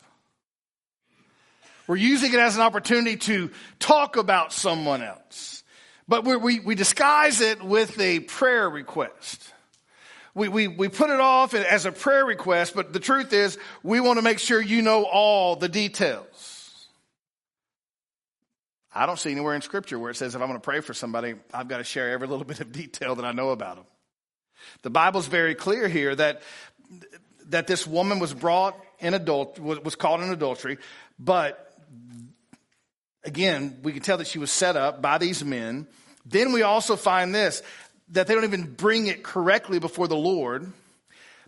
We're 1.87 1.97
using 1.97 2.33
it 2.33 2.39
as 2.39 2.55
an 2.55 2.61
opportunity 2.61 3.17
to 3.17 3.51
talk 3.79 4.17
about 4.17 4.53
someone 4.53 5.03
else. 5.03 5.63
But 6.07 6.23
we, 6.23 6.59
we 6.59 6.75
disguise 6.75 7.41
it 7.41 7.63
with 7.63 7.99
a 7.99 8.19
prayer 8.21 8.69
request. 8.69 9.51
We, 10.33 10.49
we, 10.49 10.67
we 10.67 10.87
put 10.89 11.09
it 11.09 11.19
off 11.19 11.53
as 11.53 11.85
a 11.85 11.91
prayer 11.91 12.25
request, 12.25 12.75
but 12.75 12.93
the 12.93 12.99
truth 12.99 13.33
is, 13.33 13.57
we 13.83 13.99
want 13.99 14.17
to 14.17 14.21
make 14.21 14.39
sure 14.39 14.61
you 14.61 14.81
know 14.81 15.03
all 15.03 15.55
the 15.55 15.69
details. 15.69 16.54
I 18.95 19.05
don't 19.05 19.19
see 19.19 19.31
anywhere 19.31 19.53
in 19.53 19.61
scripture 19.61 19.99
where 19.99 20.09
it 20.09 20.15
says 20.15 20.33
if 20.33 20.41
I'm 20.41 20.47
going 20.47 20.59
to 20.59 20.63
pray 20.63 20.79
for 20.79 20.93
somebody, 20.93 21.35
I've 21.53 21.67
got 21.67 21.77
to 21.79 21.83
share 21.83 22.11
every 22.11 22.27
little 22.27 22.45
bit 22.45 22.61
of 22.61 22.71
detail 22.71 23.15
that 23.15 23.25
I 23.25 23.33
know 23.33 23.49
about 23.49 23.75
them. 23.75 23.85
The 24.81 24.89
Bible's 24.89 25.27
very 25.27 25.53
clear 25.53 25.87
here 25.87 26.15
that 26.15 26.41
that 27.47 27.67
this 27.67 27.85
woman 27.85 28.17
was 28.19 28.33
brought 28.33 28.79
in 28.99 29.13
adult, 29.13 29.59
was 29.59 29.95
caught 29.95 30.19
in 30.21 30.31
adultery, 30.31 30.79
but 31.19 31.73
again, 33.23 33.79
we 33.83 33.91
can 33.91 34.01
tell 34.01 34.17
that 34.17 34.27
she 34.27 34.39
was 34.39 34.51
set 34.51 34.75
up 34.75 35.01
by 35.01 35.17
these 35.17 35.43
men. 35.43 35.87
Then 36.25 36.53
we 36.53 36.63
also 36.63 36.95
find 36.95 37.35
this, 37.35 37.61
that 38.09 38.27
they 38.27 38.33
don't 38.33 38.45
even 38.45 38.73
bring 38.73 39.07
it 39.07 39.23
correctly 39.23 39.79
before 39.79 40.07
the 40.07 40.15
Lord, 40.15 40.71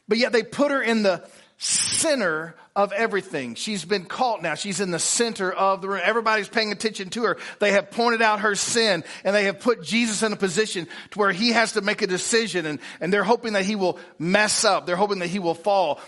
but 0.08 0.18
yet 0.18 0.34
they 0.34 0.44
put 0.44 0.72
her 0.72 0.82
in 0.82 1.04
the 1.04 1.27
center 1.57 2.55
of 2.75 2.91
everything. 2.91 3.55
She's 3.55 3.83
been 3.83 4.05
caught 4.05 4.43
now. 4.43 4.53
She's 4.53 4.79
in 4.79 4.91
the 4.91 4.99
center 4.99 5.51
of 5.51 5.81
the 5.81 5.89
room. 5.89 6.01
Everybody's 6.03 6.47
paying 6.47 6.71
attention 6.71 7.09
to 7.11 7.23
her. 7.23 7.37
They 7.59 7.71
have 7.71 7.89
pointed 7.89 8.21
out 8.21 8.41
her 8.41 8.55
sin 8.55 9.03
and 9.23 9.35
they 9.35 9.45
have 9.45 9.59
put 9.59 9.81
Jesus 9.81 10.21
in 10.21 10.31
a 10.31 10.35
position 10.35 10.87
to 11.11 11.19
where 11.19 11.31
he 11.31 11.51
has 11.51 11.73
to 11.73 11.81
make 11.81 12.03
a 12.03 12.07
decision 12.07 12.65
and, 12.67 12.79
and 13.01 13.11
they're 13.11 13.23
hoping 13.23 13.53
that 13.53 13.65
he 13.65 13.75
will 13.75 13.97
mess 14.19 14.63
up. 14.63 14.85
They're 14.85 14.95
hoping 14.95 15.19
that 15.19 15.27
he 15.27 15.39
will 15.39 15.55
fall. 15.55 15.99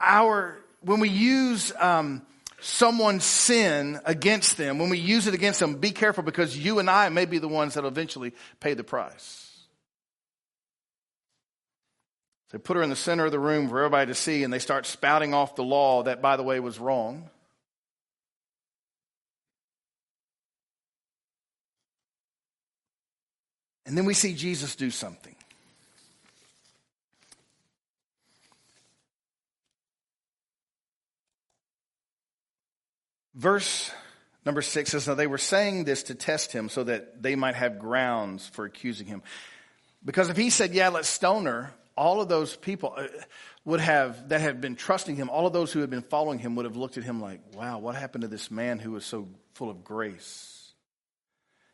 Our, 0.00 0.58
when 0.80 0.98
we 0.98 1.08
use, 1.08 1.72
um, 1.78 2.22
someone's 2.60 3.24
sin 3.24 4.00
against 4.04 4.56
them, 4.56 4.78
when 4.78 4.88
we 4.88 4.98
use 4.98 5.28
it 5.28 5.34
against 5.34 5.60
them, 5.60 5.76
be 5.76 5.92
careful 5.92 6.24
because 6.24 6.56
you 6.56 6.80
and 6.80 6.90
I 6.90 7.10
may 7.10 7.26
be 7.26 7.38
the 7.38 7.48
ones 7.48 7.74
that 7.74 7.84
eventually 7.84 8.32
pay 8.58 8.74
the 8.74 8.84
price. 8.84 9.53
They 12.50 12.58
put 12.58 12.76
her 12.76 12.82
in 12.82 12.90
the 12.90 12.96
center 12.96 13.24
of 13.24 13.32
the 13.32 13.38
room 13.38 13.68
for 13.68 13.78
everybody 13.78 14.06
to 14.06 14.14
see, 14.14 14.44
and 14.44 14.52
they 14.52 14.58
start 14.58 14.86
spouting 14.86 15.34
off 15.34 15.56
the 15.56 15.64
law 15.64 16.04
that, 16.04 16.22
by 16.22 16.36
the 16.36 16.42
way, 16.42 16.60
was 16.60 16.78
wrong. 16.78 17.28
And 23.86 23.98
then 23.98 24.04
we 24.04 24.14
see 24.14 24.34
Jesus 24.34 24.76
do 24.76 24.90
something. 24.90 25.34
Verse 33.34 33.90
number 34.46 34.62
six 34.62 34.90
says, 34.90 35.08
Now 35.08 35.14
they 35.14 35.26
were 35.26 35.38
saying 35.38 35.84
this 35.84 36.04
to 36.04 36.14
test 36.14 36.52
him 36.52 36.68
so 36.68 36.84
that 36.84 37.22
they 37.22 37.34
might 37.34 37.56
have 37.56 37.78
grounds 37.78 38.46
for 38.46 38.64
accusing 38.64 39.06
him. 39.06 39.22
Because 40.04 40.30
if 40.30 40.36
he 40.36 40.50
said, 40.50 40.72
Yeah, 40.72 40.88
let's 40.88 41.08
stone 41.08 41.46
her, 41.46 41.72
all 41.96 42.20
of 42.20 42.28
those 42.28 42.56
people 42.56 42.94
uh, 42.96 43.06
would 43.64 43.80
have, 43.80 44.28
that 44.30 44.40
have 44.40 44.60
been 44.60 44.76
trusting 44.76 45.16
him, 45.16 45.30
all 45.30 45.46
of 45.46 45.52
those 45.52 45.72
who 45.72 45.80
had 45.80 45.90
been 45.90 46.02
following 46.02 46.38
him 46.38 46.56
would 46.56 46.64
have 46.64 46.76
looked 46.76 46.98
at 46.98 47.04
him 47.04 47.20
like, 47.20 47.40
wow, 47.54 47.78
what 47.78 47.94
happened 47.94 48.22
to 48.22 48.28
this 48.28 48.50
man 48.50 48.78
who 48.78 48.92
was 48.92 49.04
so 49.04 49.28
full 49.54 49.70
of 49.70 49.84
grace? 49.84 50.72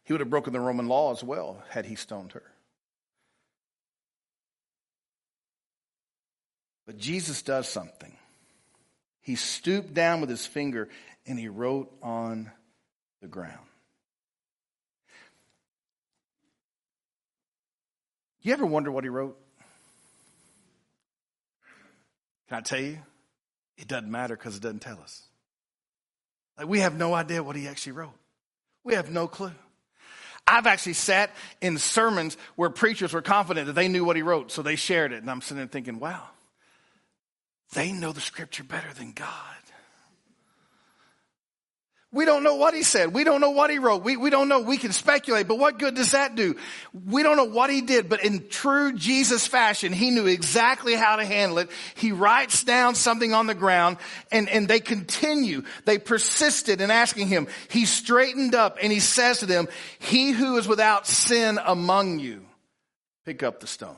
He 0.05 0.13
would 0.13 0.21
have 0.21 0.31
broken 0.31 0.53
the 0.53 0.61
Roman 0.61 0.89
law 0.89 1.13
as 1.13 1.23
well 1.23 1.63
had 1.69 1.87
he 1.87 1.95
stoned 1.95 2.33
her. 2.33 2.43
But 6.87 6.99
Jesus 6.99 7.43
does 7.43 7.69
something. 7.69 8.17
He 9.21 9.37
stooped 9.37 9.95
down 9.95 10.21
with 10.21 10.29
his 10.29 10.47
finger 10.47 10.89
and 11.27 11.39
he 11.39 11.49
wrote 11.49 11.93
on 12.03 12.51
the 13.21 13.29
ground. 13.29 13.59
You 18.43 18.53
ever 18.53 18.67
wonder 18.67 18.91
what 18.91 19.05
he 19.05 19.11
wrote? 19.11 19.39
Can 22.51 22.59
I 22.59 22.61
tell 22.63 22.81
you? 22.81 22.99
It 23.79 23.87
doesn't 23.87 24.11
matter 24.11 24.37
because 24.37 24.57
it 24.57 24.63
doesn't 24.63 24.81
tell 24.81 24.99
us. 25.01 25.23
Like 26.59 26.67
we 26.67 26.81
have 26.81 26.95
no 26.95 27.15
idea 27.15 27.43
what 27.43 27.57
he 27.57 27.69
actually 27.69 27.93
wrote. 27.93 28.13
We 28.85 28.95
have 28.95 29.09
no 29.11 29.29
clue. 29.29 29.53
I've 30.47 30.67
actually 30.67 30.95
sat 30.95 31.31
in 31.61 31.79
sermons 31.79 32.37
where 32.57 32.71
preachers 32.71 33.13
were 33.13 33.23
confident 33.23 33.69
that 33.69 33.75
they 33.75 33.87
knew 33.87 34.05
what 34.05 34.17
he 34.17 34.23
wrote, 34.23 34.51
so 34.51 34.63
they 34.63 34.75
shared 34.75 35.13
it. 35.13 35.23
And 35.23 35.31
I'm 35.31 35.41
sitting 35.41 35.59
there 35.59 35.69
thinking, 35.69 36.01
wow, 36.01 36.25
they 37.73 37.93
know 37.93 38.11
the 38.11 38.21
scripture 38.21 38.65
better 38.65 38.93
than 38.93 39.13
God. 39.13 39.29
We 42.13 42.25
don't 42.25 42.43
know 42.43 42.57
what 42.57 42.75
he 42.75 42.83
said. 42.83 43.15
We 43.15 43.23
don't 43.23 43.41
know 43.41 43.51
what 43.51 43.71
he 43.71 43.79
wrote. 43.79 44.03
We, 44.03 44.17
we 44.17 44.31
don't 44.31 44.49
know. 44.49 44.61
We 44.61 44.79
can 44.79 44.91
speculate, 44.91 45.47
but 45.47 45.59
what 45.61 45.79
good 45.79 45.95
does 45.95 46.11
that 46.11 46.35
do? 46.35 46.57
We 47.07 47.23
don't 47.23 47.37
know 47.37 47.45
what 47.45 47.71
he 47.71 47.83
did, 47.83 48.09
but 48.09 48.25
in 48.25 48.49
true 48.49 48.93
Jesus 48.93 49.47
fashion, 49.47 49.93
he 49.93 50.11
knew 50.11 50.27
exactly 50.27 50.95
how 50.95 51.17
to 51.17 51.25
handle 51.25 51.59
it. 51.59 51.71
He 51.95 52.11
writes 52.11 52.65
down 52.65 52.97
something 52.97 53.33
on 53.33 53.47
the 53.47 53.55
ground 53.55 53.99
and, 54.33 54.49
and 54.49 54.67
they 54.67 54.81
continue. 54.81 55.63
They 55.85 55.99
persisted 55.99 56.81
in 56.81 56.91
asking 56.91 57.29
him. 57.29 57.47
He 57.69 57.87
straightened 57.87 58.57
up 58.57 58.79
and 58.83 58.93
he 58.93 58.99
says 58.99 59.39
to 59.39 59.47
them, 59.47 59.69
he 60.01 60.33
who 60.33 60.57
is 60.57 60.67
without 60.67 61.07
sin 61.07 61.61
among 61.65 62.19
you, 62.19 62.45
pick 63.25 63.45
up 63.45 63.61
the 63.61 63.69
stone. 63.69 63.95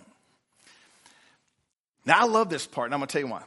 Now 2.04 2.21
I 2.21 2.25
love 2.26 2.50
this 2.50 2.66
part 2.66 2.88
and 2.88 2.95
I'm 2.95 3.00
going 3.00 3.09
to 3.09 3.12
tell 3.12 3.23
you 3.23 3.33
why. 3.33 3.42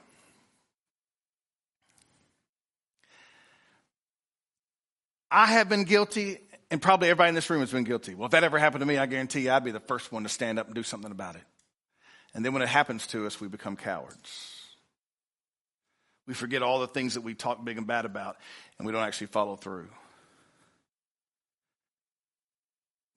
I 5.31 5.47
have 5.47 5.69
been 5.69 5.83
guilty, 5.83 6.39
and 6.71 6.81
probably 6.81 7.09
everybody 7.09 7.29
in 7.29 7.35
this 7.35 7.49
room 7.49 7.61
has 7.61 7.71
been 7.71 7.83
guilty. 7.83 8.15
Well, 8.15 8.25
if 8.25 8.31
that 8.31 8.43
ever 8.43 8.59
happened 8.59 8.81
to 8.81 8.85
me, 8.85 8.97
I 8.97 9.05
guarantee 9.05 9.41
you 9.41 9.51
I'd 9.51 9.63
be 9.63 9.71
the 9.71 9.79
first 9.79 10.11
one 10.11 10.23
to 10.23 10.29
stand 10.29 10.59
up 10.59 10.67
and 10.67 10.75
do 10.75 10.83
something 10.83 11.11
about 11.11 11.35
it. 11.35 11.43
And 12.33 12.43
then 12.43 12.53
when 12.53 12.61
it 12.61 12.69
happens 12.69 13.07
to 13.07 13.25
us, 13.25 13.39
we 13.39 13.47
become 13.47 13.75
cowards. 13.75 14.51
We 16.27 16.33
forget 16.33 16.63
all 16.63 16.79
the 16.79 16.87
things 16.87 17.13
that 17.13 17.21
we 17.21 17.33
talk 17.33 17.63
big 17.63 17.77
and 17.77 17.87
bad 17.87 18.05
about, 18.05 18.37
and 18.77 18.85
we 18.85 18.91
don't 18.91 19.03
actually 19.03 19.27
follow 19.27 19.55
through. 19.55 19.89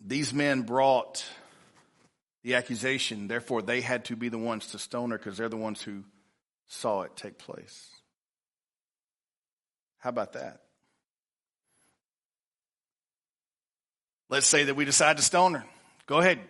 These 0.01 0.33
men 0.33 0.63
brought 0.63 1.25
the 2.45 2.55
accusation, 2.55 3.27
therefore, 3.27 3.63
they 3.63 3.81
had 3.81 4.05
to 4.07 4.17
be 4.17 4.29
the 4.29 4.39
ones 4.39 4.69
to 4.69 4.79
stone 4.79 5.11
her 5.11 5.19
because 5.19 5.37
they're 5.37 5.49
the 5.49 5.57
ones 5.57 5.83
who 5.83 6.05
saw 6.69 7.03
it 7.03 7.17
take 7.17 7.39
place. 7.39 7.89
How 9.99 10.11
about 10.11 10.35
that? 10.35 10.61
Let's 14.29 14.47
say 14.47 14.65
that 14.65 14.75
we 14.75 14.85
decide 14.85 15.17
to 15.17 15.23
stone 15.23 15.55
her. 15.55 15.65
Go 16.07 16.19
ahead. 16.19 16.41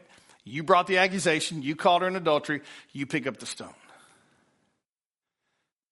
You 0.44 0.62
brought 0.62 0.86
the 0.86 0.98
accusation. 0.98 1.62
You 1.62 1.76
called 1.76 2.02
her 2.02 2.08
an 2.08 2.16
adultery. 2.16 2.62
You 2.92 3.06
pick 3.06 3.26
up 3.26 3.38
the 3.38 3.46
stone. 3.46 3.74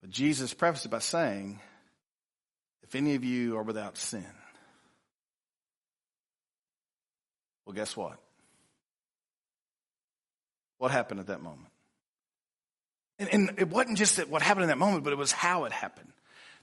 But 0.00 0.11
Jesus 0.11 0.55
prefaced 0.55 0.87
it 0.87 0.90
by 0.90 0.99
saying, 0.99 1.61
if 2.83 2.95
any 2.95 3.14
of 3.14 3.25
you 3.25 3.57
are 3.57 3.62
without 3.62 3.99
sin, 3.99 4.25
well, 7.64 7.75
guess 7.75 7.97
what? 7.97 8.19
What 10.78 10.90
happened 10.90 11.21
at 11.21 11.26
that 11.28 11.43
moment? 11.43 11.69
And, 13.19 13.28
and 13.33 13.50
it 13.59 13.69
wasn't 13.69 13.99
just 13.99 14.16
that 14.16 14.28
what 14.28 14.43
happened 14.43 14.64
in 14.64 14.69
that 14.69 14.78
moment, 14.78 15.05
but 15.05 15.12
it 15.12 15.19
was 15.19 15.33
how 15.33 15.64
it 15.64 15.73
happened. 15.73 16.12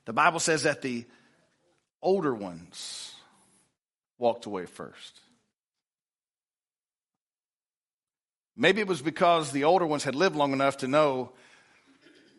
The 0.05 0.13
Bible 0.13 0.39
says 0.39 0.63
that 0.63 0.81
the 0.81 1.05
older 2.01 2.33
ones 2.33 3.12
walked 4.17 4.45
away 4.45 4.65
first. 4.65 5.19
Maybe 8.55 8.81
it 8.81 8.87
was 8.87 9.01
because 9.01 9.51
the 9.51 9.63
older 9.63 9.85
ones 9.85 10.03
had 10.03 10.15
lived 10.15 10.35
long 10.35 10.53
enough 10.53 10.77
to 10.77 10.87
know, 10.87 11.31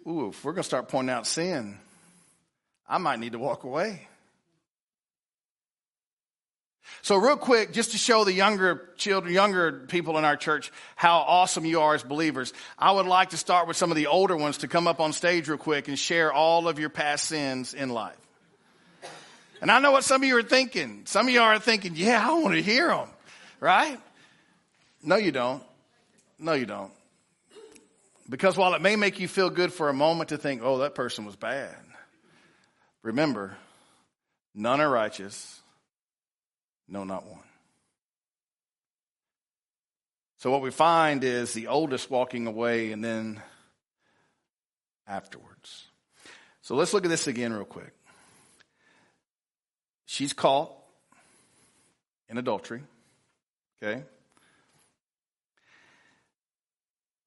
ooh, 0.06 0.28
if 0.28 0.44
we're 0.44 0.52
going 0.52 0.62
to 0.62 0.66
start 0.66 0.88
pointing 0.88 1.12
out 1.12 1.26
sin, 1.26 1.78
I 2.88 2.98
might 2.98 3.18
need 3.18 3.32
to 3.32 3.38
walk 3.38 3.64
away. 3.64 4.08
So 7.02 7.16
real 7.16 7.36
quick, 7.36 7.72
just 7.72 7.92
to 7.92 7.98
show 7.98 8.24
the 8.24 8.32
younger 8.32 8.90
children, 8.96 9.32
younger 9.32 9.72
people 9.72 10.16
in 10.16 10.24
our 10.24 10.36
church 10.36 10.70
how 10.96 11.18
awesome 11.18 11.64
you 11.64 11.80
are 11.80 11.94
as 11.94 12.02
believers, 12.02 12.52
I 12.78 12.92
would 12.92 13.06
like 13.06 13.30
to 13.30 13.36
start 13.36 13.66
with 13.66 13.76
some 13.76 13.90
of 13.90 13.96
the 13.96 14.06
older 14.06 14.36
ones 14.36 14.58
to 14.58 14.68
come 14.68 14.86
up 14.86 15.00
on 15.00 15.12
stage 15.12 15.48
real 15.48 15.58
quick 15.58 15.88
and 15.88 15.98
share 15.98 16.32
all 16.32 16.68
of 16.68 16.78
your 16.78 16.90
past 16.90 17.26
sins 17.26 17.74
in 17.74 17.88
life. 17.90 18.23
And 19.60 19.70
I 19.70 19.78
know 19.78 19.92
what 19.92 20.04
some 20.04 20.22
of 20.22 20.28
you 20.28 20.36
are 20.38 20.42
thinking. 20.42 21.02
Some 21.06 21.26
of 21.26 21.32
you 21.32 21.40
are 21.40 21.58
thinking, 21.58 21.92
yeah, 21.94 22.28
I 22.28 22.32
want 22.34 22.54
to 22.54 22.62
hear 22.62 22.88
them, 22.88 23.08
right? 23.60 23.98
No, 25.02 25.16
you 25.16 25.32
don't. 25.32 25.62
No, 26.38 26.52
you 26.52 26.66
don't. 26.66 26.92
Because 28.28 28.56
while 28.56 28.74
it 28.74 28.82
may 28.82 28.96
make 28.96 29.20
you 29.20 29.28
feel 29.28 29.50
good 29.50 29.72
for 29.72 29.88
a 29.88 29.94
moment 29.94 30.30
to 30.30 30.38
think, 30.38 30.62
oh, 30.62 30.78
that 30.78 30.94
person 30.94 31.24
was 31.24 31.36
bad, 31.36 31.76
remember, 33.02 33.56
none 34.54 34.80
are 34.80 34.90
righteous, 34.90 35.60
no, 36.88 37.04
not 37.04 37.26
one. 37.26 37.40
So 40.38 40.50
what 40.50 40.60
we 40.60 40.70
find 40.70 41.24
is 41.24 41.54
the 41.54 41.68
oldest 41.68 42.10
walking 42.10 42.46
away 42.46 42.92
and 42.92 43.02
then 43.02 43.40
afterwards. 45.06 45.86
So 46.60 46.74
let's 46.76 46.92
look 46.92 47.04
at 47.04 47.10
this 47.10 47.26
again 47.26 47.52
real 47.52 47.64
quick. 47.64 47.94
She's 50.06 50.32
caught 50.32 50.72
in 52.28 52.38
adultery. 52.38 52.82
Okay? 53.82 54.02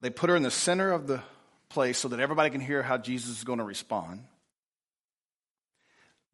They 0.00 0.10
put 0.10 0.30
her 0.30 0.36
in 0.36 0.42
the 0.42 0.50
center 0.50 0.92
of 0.92 1.06
the 1.06 1.22
place 1.68 1.98
so 1.98 2.08
that 2.08 2.20
everybody 2.20 2.50
can 2.50 2.60
hear 2.60 2.82
how 2.82 2.98
Jesus 2.98 3.38
is 3.38 3.44
going 3.44 3.58
to 3.58 3.64
respond. 3.64 4.24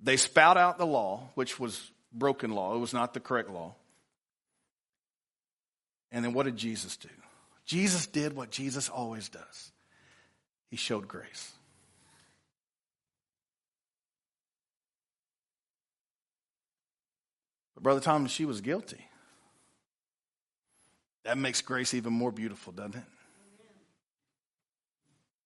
They 0.01 0.17
spout 0.17 0.57
out 0.57 0.79
the 0.79 0.87
law, 0.87 1.31
which 1.35 1.59
was 1.59 1.91
broken 2.13 2.53
law, 2.53 2.75
it 2.75 2.79
was 2.79 2.93
not 2.93 3.15
the 3.15 3.21
correct 3.21 3.51
law. 3.51 3.75
And 6.13 6.25
then 6.25 6.33
what 6.33 6.45
did 6.45 6.57
Jesus 6.57 6.97
do? 6.97 7.09
Jesus 7.65 8.07
did 8.07 8.37
what 8.37 8.51
Jesus 8.51 8.89
always 8.89 9.29
does 9.29 9.73
he 10.75 10.77
showed 10.77 11.07
grace. 11.07 11.53
Brother 17.85 18.01
Thomas, 18.01 18.33
she 18.33 18.47
was 18.47 18.63
guilty. 18.63 19.07
That 21.25 21.37
makes 21.37 21.61
grace 21.61 21.93
even 21.93 22.15
more 22.15 22.33
beautiful, 22.33 22.73
doesn't 22.73 22.97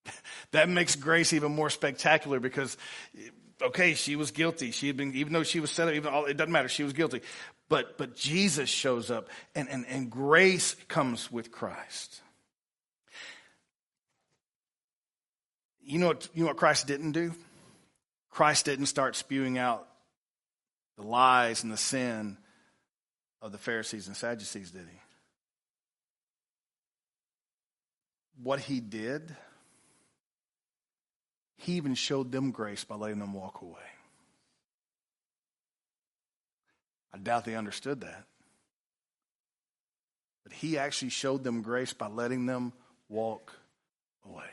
it? 0.06 0.12
that 0.52 0.68
makes 0.68 0.94
grace 0.94 1.32
even 1.32 1.50
more 1.50 1.68
spectacular 1.68 2.38
because, 2.38 2.76
okay, 3.60 3.94
she 3.94 4.14
was 4.14 4.30
guilty. 4.30 4.70
She 4.70 4.86
had 4.86 4.96
been, 4.96 5.16
even 5.16 5.32
though 5.32 5.42
she 5.42 5.58
was 5.58 5.72
set 5.72 5.88
up, 5.88 5.94
even 5.94 6.14
all, 6.14 6.26
it 6.26 6.36
doesn't 6.36 6.52
matter. 6.52 6.68
She 6.68 6.84
was 6.84 6.92
guilty. 6.92 7.22
But, 7.68 7.98
but 7.98 8.14
Jesus 8.14 8.68
shows 8.68 9.10
up 9.10 9.28
and, 9.56 9.68
and, 9.68 9.84
and 9.88 10.08
grace 10.08 10.76
comes 10.86 11.32
with 11.32 11.50
Christ. 11.50 12.20
You 15.82 15.98
know, 15.98 16.06
what, 16.06 16.28
you 16.34 16.42
know 16.42 16.48
what 16.48 16.56
Christ 16.56 16.86
didn't 16.86 17.12
do? 17.12 17.32
Christ 18.30 18.66
didn't 18.66 18.86
start 18.86 19.16
spewing 19.16 19.58
out 19.58 19.88
the 20.98 21.06
lies 21.06 21.62
and 21.62 21.72
the 21.72 21.78
sin 21.78 22.36
of 23.40 23.52
the 23.52 23.58
Pharisees 23.58 24.08
and 24.08 24.16
Sadducees, 24.16 24.70
did 24.72 24.82
he? 24.82 25.00
What 28.42 28.60
he 28.60 28.80
did 28.80 29.34
he 31.58 31.72
even 31.74 31.94
showed 31.94 32.30
them 32.30 32.52
grace 32.52 32.84
by 32.84 32.94
letting 32.94 33.18
them 33.18 33.34
walk 33.34 33.62
away. 33.62 33.80
I 37.12 37.18
doubt 37.18 37.44
they 37.44 37.56
understood 37.56 38.02
that. 38.02 38.24
But 40.44 40.52
he 40.52 40.78
actually 40.78 41.10
showed 41.10 41.42
them 41.42 41.62
grace 41.62 41.92
by 41.92 42.06
letting 42.06 42.46
them 42.46 42.72
walk 43.08 43.52
away. 44.24 44.44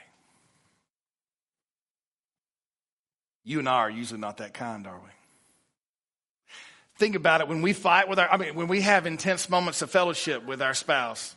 You 3.44 3.60
and 3.60 3.70
I 3.70 3.76
are 3.76 3.90
usually 3.90 4.20
not 4.20 4.38
that 4.38 4.56
kind, 4.56 4.88
are 4.88 5.00
we? 5.00 5.10
Think 6.98 7.16
about 7.16 7.42
it 7.42 7.50
when 7.50 7.62
we 7.62 7.74
fight 7.74 8.08
with 8.08 8.20
our, 8.20 8.32
I 8.32 8.38
mean, 8.38 8.56
when 8.56 8.68
we 8.68 8.82
have 8.82 9.06
intense 9.06 9.50
moments 9.50 9.82
of 9.82 9.92
fellowship 9.92 10.46
with 10.46 10.62
our 10.62 10.74
spouse. 10.74 11.36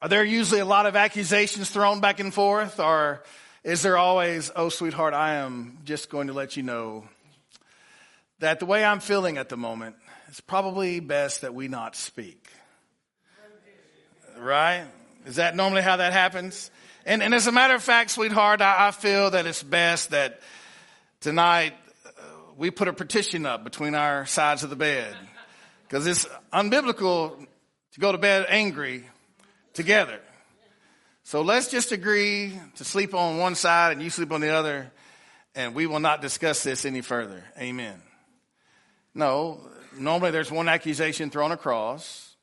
Are 0.00 0.08
there 0.08 0.22
usually 0.22 0.60
a 0.60 0.64
lot 0.64 0.86
of 0.86 0.94
accusations 0.94 1.68
thrown 1.68 2.00
back 2.00 2.20
and 2.20 2.32
forth, 2.32 2.78
or 2.78 3.24
is 3.64 3.82
there 3.82 3.98
always, 3.98 4.52
oh, 4.54 4.68
sweetheart, 4.68 5.14
I 5.14 5.36
am 5.36 5.78
just 5.84 6.08
going 6.08 6.28
to 6.28 6.32
let 6.32 6.56
you 6.56 6.62
know 6.62 7.08
that 8.38 8.60
the 8.60 8.66
way 8.66 8.84
I'm 8.84 9.00
feeling 9.00 9.36
at 9.36 9.48
the 9.48 9.56
moment, 9.56 9.96
it's 10.28 10.40
probably 10.40 11.00
best 11.00 11.40
that 11.40 11.54
we 11.54 11.66
not 11.66 11.96
speak? 11.96 12.48
Right? 14.38 14.84
Is 15.24 15.36
that 15.36 15.56
normally 15.56 15.82
how 15.82 15.96
that 15.96 16.12
happens? 16.12 16.70
And, 17.04 17.20
and 17.20 17.34
as 17.34 17.48
a 17.48 17.52
matter 17.52 17.74
of 17.74 17.82
fact, 17.82 18.10
sweetheart, 18.10 18.60
I, 18.60 18.88
I 18.88 18.90
feel 18.92 19.30
that 19.30 19.46
it's 19.46 19.62
best 19.62 20.10
that 20.10 20.40
tonight 21.20 21.72
we 22.56 22.70
put 22.70 22.88
a 22.88 22.92
partition 22.92 23.46
up 23.46 23.64
between 23.64 23.94
our 23.94 24.26
sides 24.26 24.62
of 24.62 24.70
the 24.70 24.76
bed. 24.76 25.14
Because 25.86 26.06
it's 26.06 26.26
unbiblical 26.52 27.38
to 27.92 28.00
go 28.00 28.12
to 28.12 28.18
bed 28.18 28.46
angry 28.48 29.04
together. 29.74 30.20
So 31.22 31.42
let's 31.42 31.68
just 31.68 31.92
agree 31.92 32.58
to 32.76 32.84
sleep 32.84 33.14
on 33.14 33.38
one 33.38 33.54
side 33.54 33.92
and 33.92 34.02
you 34.02 34.10
sleep 34.10 34.32
on 34.32 34.40
the 34.40 34.50
other, 34.50 34.90
and 35.54 35.74
we 35.74 35.86
will 35.86 36.00
not 36.00 36.22
discuss 36.22 36.62
this 36.62 36.84
any 36.84 37.00
further. 37.00 37.44
Amen. 37.58 38.00
No, 39.14 39.60
normally 39.98 40.30
there's 40.30 40.50
one 40.50 40.68
accusation 40.68 41.30
thrown 41.30 41.52
across, 41.52 42.36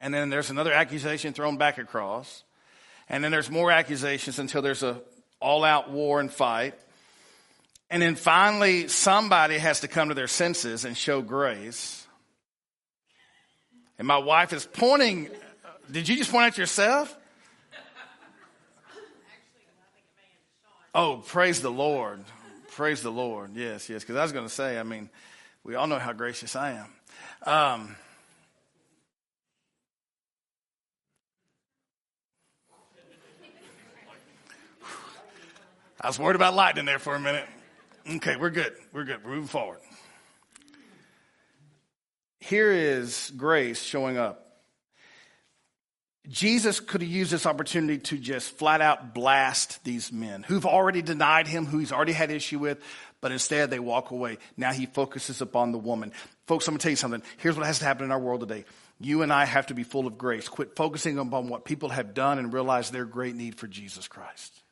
and 0.00 0.12
then 0.14 0.30
there's 0.30 0.50
another 0.50 0.72
accusation 0.72 1.34
thrown 1.34 1.56
back 1.56 1.78
across, 1.78 2.44
and 3.08 3.22
then 3.22 3.32
there's 3.32 3.50
more 3.50 3.70
accusations 3.70 4.38
until 4.38 4.62
there's 4.62 4.82
a 4.82 5.00
all-out 5.40 5.90
war 5.90 6.20
and 6.20 6.30
fight. 6.32 6.74
And 7.92 8.00
then 8.00 8.14
finally, 8.14 8.88
somebody 8.88 9.58
has 9.58 9.80
to 9.80 9.88
come 9.88 10.08
to 10.08 10.14
their 10.14 10.26
senses 10.26 10.86
and 10.86 10.96
show 10.96 11.20
grace. 11.20 12.06
And 13.98 14.08
my 14.08 14.16
wife 14.16 14.54
is 14.54 14.64
pointing 14.64 15.28
did 15.90 16.08
you 16.08 16.16
just 16.16 16.30
point 16.30 16.46
out 16.46 16.56
yourself? 16.56 17.14
Oh, 20.94 21.22
praise 21.26 21.60
the 21.60 21.70
Lord. 21.70 22.24
Praise 22.70 23.02
the 23.02 23.10
Lord. 23.10 23.50
Yes, 23.54 23.90
yes. 23.90 24.02
Because 24.02 24.16
I 24.16 24.22
was 24.22 24.32
going 24.32 24.46
to 24.46 24.52
say, 24.52 24.78
I 24.78 24.84
mean, 24.84 25.10
we 25.62 25.74
all 25.74 25.86
know 25.86 25.98
how 25.98 26.14
gracious 26.14 26.56
I 26.56 26.72
am. 26.72 26.86
Um, 27.44 27.96
I 36.00 36.06
was 36.06 36.18
worried 36.18 36.36
about 36.36 36.54
lightning 36.54 36.86
there 36.86 36.98
for 36.98 37.14
a 37.14 37.20
minute. 37.20 37.46
Okay, 38.08 38.36
we're 38.36 38.50
good. 38.50 38.72
We're 38.92 39.04
good. 39.04 39.24
We're 39.24 39.30
moving 39.30 39.48
forward. 39.48 39.78
Here 42.40 42.72
is 42.72 43.32
grace 43.36 43.80
showing 43.80 44.18
up 44.18 44.42
Jesus 46.28 46.78
could 46.78 47.00
have 47.00 47.10
used 47.10 47.32
this 47.32 47.46
opportunity 47.46 47.98
to 47.98 48.18
just 48.18 48.56
flat 48.56 48.80
out 48.80 49.12
blast 49.12 49.82
these 49.84 50.12
men 50.12 50.44
who've 50.44 50.66
already 50.66 51.02
denied 51.02 51.48
him, 51.48 51.66
who 51.66 51.78
he's 51.78 51.90
already 51.90 52.12
had 52.12 52.30
issue 52.30 52.60
with, 52.60 52.78
but 53.20 53.32
instead 53.32 53.70
they 53.70 53.80
walk 53.80 54.12
away. 54.12 54.38
Now 54.56 54.72
he 54.72 54.86
focuses 54.86 55.40
upon 55.40 55.72
the 55.72 55.78
woman. 55.78 56.12
Folks, 56.46 56.68
I'm 56.68 56.74
going 56.74 56.78
to 56.78 56.82
tell 56.82 56.90
you 56.90 56.96
something. 56.96 57.22
Here's 57.38 57.56
what 57.56 57.66
has 57.66 57.80
to 57.80 57.84
happen 57.84 58.04
in 58.04 58.12
our 58.12 58.20
world 58.20 58.40
today. 58.40 58.64
You 59.00 59.22
and 59.22 59.32
I 59.32 59.44
have 59.44 59.66
to 59.66 59.74
be 59.74 59.82
full 59.82 60.06
of 60.06 60.16
grace. 60.16 60.48
Quit 60.48 60.76
focusing 60.76 61.18
upon 61.18 61.48
what 61.48 61.64
people 61.64 61.88
have 61.88 62.14
done 62.14 62.38
and 62.38 62.52
realize 62.52 62.90
their 62.90 63.04
great 63.04 63.34
need 63.34 63.56
for 63.56 63.66
Jesus 63.66 64.06
Christ. 64.06 64.62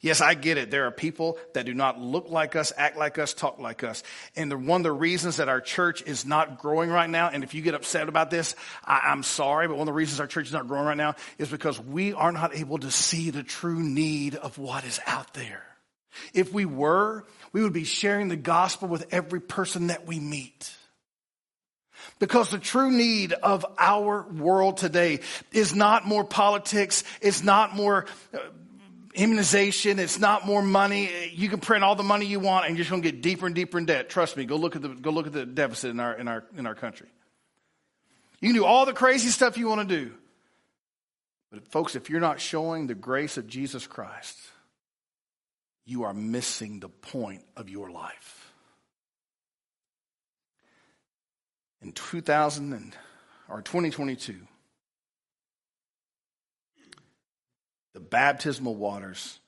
Yes, 0.00 0.20
I 0.20 0.34
get 0.34 0.58
it. 0.58 0.70
There 0.70 0.86
are 0.86 0.90
people 0.90 1.38
that 1.54 1.66
do 1.66 1.74
not 1.74 2.00
look 2.00 2.28
like 2.28 2.56
us, 2.56 2.72
act 2.76 2.96
like 2.96 3.18
us, 3.18 3.34
talk 3.34 3.58
like 3.58 3.84
us. 3.84 4.02
And 4.36 4.50
the, 4.50 4.56
one 4.56 4.80
of 4.80 4.84
the 4.84 4.92
reasons 4.92 5.36
that 5.36 5.48
our 5.48 5.60
church 5.60 6.02
is 6.02 6.26
not 6.26 6.58
growing 6.58 6.90
right 6.90 7.08
now, 7.08 7.28
and 7.28 7.44
if 7.44 7.54
you 7.54 7.62
get 7.62 7.74
upset 7.74 8.08
about 8.08 8.30
this, 8.30 8.54
I, 8.84 9.00
I'm 9.06 9.22
sorry, 9.22 9.68
but 9.68 9.74
one 9.74 9.82
of 9.82 9.86
the 9.86 9.92
reasons 9.92 10.20
our 10.20 10.26
church 10.26 10.46
is 10.46 10.52
not 10.52 10.68
growing 10.68 10.86
right 10.86 10.96
now 10.96 11.14
is 11.38 11.48
because 11.48 11.78
we 11.80 12.12
are 12.12 12.32
not 12.32 12.56
able 12.56 12.78
to 12.78 12.90
see 12.90 13.30
the 13.30 13.42
true 13.42 13.80
need 13.80 14.34
of 14.34 14.58
what 14.58 14.84
is 14.84 15.00
out 15.06 15.34
there. 15.34 15.64
If 16.34 16.52
we 16.52 16.64
were, 16.64 17.24
we 17.52 17.62
would 17.62 17.72
be 17.72 17.84
sharing 17.84 18.28
the 18.28 18.36
gospel 18.36 18.88
with 18.88 19.06
every 19.12 19.40
person 19.40 19.88
that 19.88 20.06
we 20.06 20.20
meet. 20.20 20.74
Because 22.18 22.50
the 22.50 22.58
true 22.58 22.90
need 22.90 23.32
of 23.32 23.64
our 23.78 24.22
world 24.22 24.76
today 24.76 25.20
is 25.52 25.74
not 25.74 26.06
more 26.06 26.24
politics, 26.24 27.04
it's 27.20 27.42
not 27.42 27.74
more 27.74 28.06
uh, 28.34 28.38
immunization. 29.14 29.98
It's 29.98 30.18
not 30.18 30.46
more 30.46 30.62
money. 30.62 31.30
You 31.34 31.48
can 31.48 31.60
print 31.60 31.84
all 31.84 31.94
the 31.94 32.02
money 32.02 32.26
you 32.26 32.40
want 32.40 32.66
and 32.66 32.76
you're 32.76 32.82
just 32.82 32.90
going 32.90 33.02
to 33.02 33.10
get 33.10 33.22
deeper 33.22 33.46
and 33.46 33.54
deeper 33.54 33.78
in 33.78 33.86
debt. 33.86 34.08
Trust 34.08 34.36
me. 34.36 34.44
Go 34.44 34.56
look 34.56 34.76
at 34.76 34.82
the, 34.82 34.88
go 34.88 35.10
look 35.10 35.26
at 35.26 35.32
the 35.32 35.46
deficit 35.46 35.90
in 35.90 36.00
our, 36.00 36.14
in 36.14 36.28
our, 36.28 36.44
in 36.56 36.66
our 36.66 36.74
country. 36.74 37.08
You 38.40 38.48
can 38.48 38.56
do 38.56 38.64
all 38.64 38.86
the 38.86 38.92
crazy 38.92 39.28
stuff 39.28 39.56
you 39.56 39.68
want 39.68 39.88
to 39.88 39.96
do. 39.96 40.12
But 41.50 41.68
folks, 41.68 41.94
if 41.94 42.08
you're 42.08 42.20
not 42.20 42.40
showing 42.40 42.86
the 42.86 42.94
grace 42.94 43.36
of 43.36 43.46
Jesus 43.46 43.86
Christ, 43.86 44.38
you 45.84 46.04
are 46.04 46.14
missing 46.14 46.80
the 46.80 46.88
point 46.88 47.44
of 47.56 47.68
your 47.68 47.90
life. 47.90 48.52
In 51.82 51.92
2000 51.92 52.72
and, 52.72 52.96
or 53.48 53.60
2022, 53.60 54.36
the 57.94 58.00
baptismal 58.00 58.74
waters, 58.74 59.38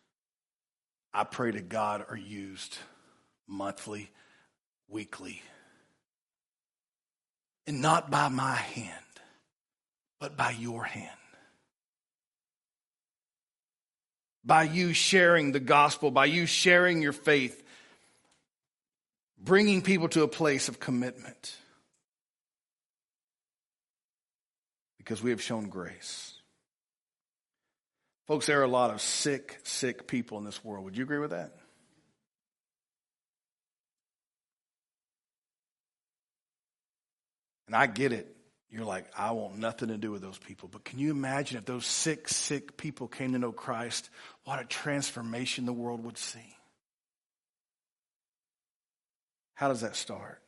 I 1.13 1.25
pray 1.25 1.53
to 1.53 1.61
God, 1.61 2.05
are 2.09 2.17
used 2.17 2.77
monthly, 3.47 4.11
weekly. 4.89 5.43
And 7.67 7.81
not 7.81 8.11
by 8.11 8.29
my 8.29 8.55
hand, 8.55 8.91
but 10.21 10.37
by 10.37 10.51
your 10.51 10.85
hand. 10.85 11.11
By 14.45 14.65
you 14.65 14.93
sharing 14.93 15.53
the 15.53 15.61
gospel, 15.61 16.11
by 16.11 16.27
you 16.27 16.45
sharing 16.45 17.01
your 17.01 17.15
faith, 17.15 17.63
bringing 19.39 19.81
people 19.81 20.09
to 20.11 20.23
a 20.23 20.29
place 20.29 20.69
of 20.69 20.79
commitment. 20.79 21.57
Because 24.99 25.23
we 25.23 25.31
have 25.31 25.41
shown 25.41 25.69
grace. 25.69 26.34
Folks, 28.27 28.47
there 28.47 28.61
are 28.61 28.65
a 28.65 28.69
lot 28.69 28.91
of 28.91 29.01
sick, 29.03 29.61
sick 29.65 30.07
people 30.07 30.39
in 30.39 30.45
this 30.45 30.65
world. 30.65 30.85
Would 30.85 30.97
you 30.97 31.05
agree 31.05 31.19
with 31.19 31.31
that? 31.31 31.53
And 37.67 37.77
I 37.77 37.87
get 37.87 38.13
it. 38.13 38.35
You're 38.71 38.85
like, 38.85 39.07
I 39.17 39.33
want 39.33 39.59
nothing 39.59 39.89
to 39.89 39.99
do 39.99 40.11
with 40.11 40.23
those 40.23 40.39
people. 40.39 40.69
But 40.73 40.85
can 40.85 40.99
you 40.99 41.11
imagine 41.11 41.59
if 41.59 41.65
those 41.65 41.87
sick, 41.87 42.29
sick 42.29 42.77
people 42.77 43.09
came 43.09 43.33
to 43.33 43.39
know 43.39 43.53
Christ, 43.53 44.09
what 44.45 44.61
a 44.61 44.65
transformation 44.65 45.67
the 45.67 45.73
world 45.73 46.05
would 46.05 46.19
see? 46.19 46.57
How 49.55 49.69
does 49.69 49.83
that 49.83 49.97
start? 49.97 50.43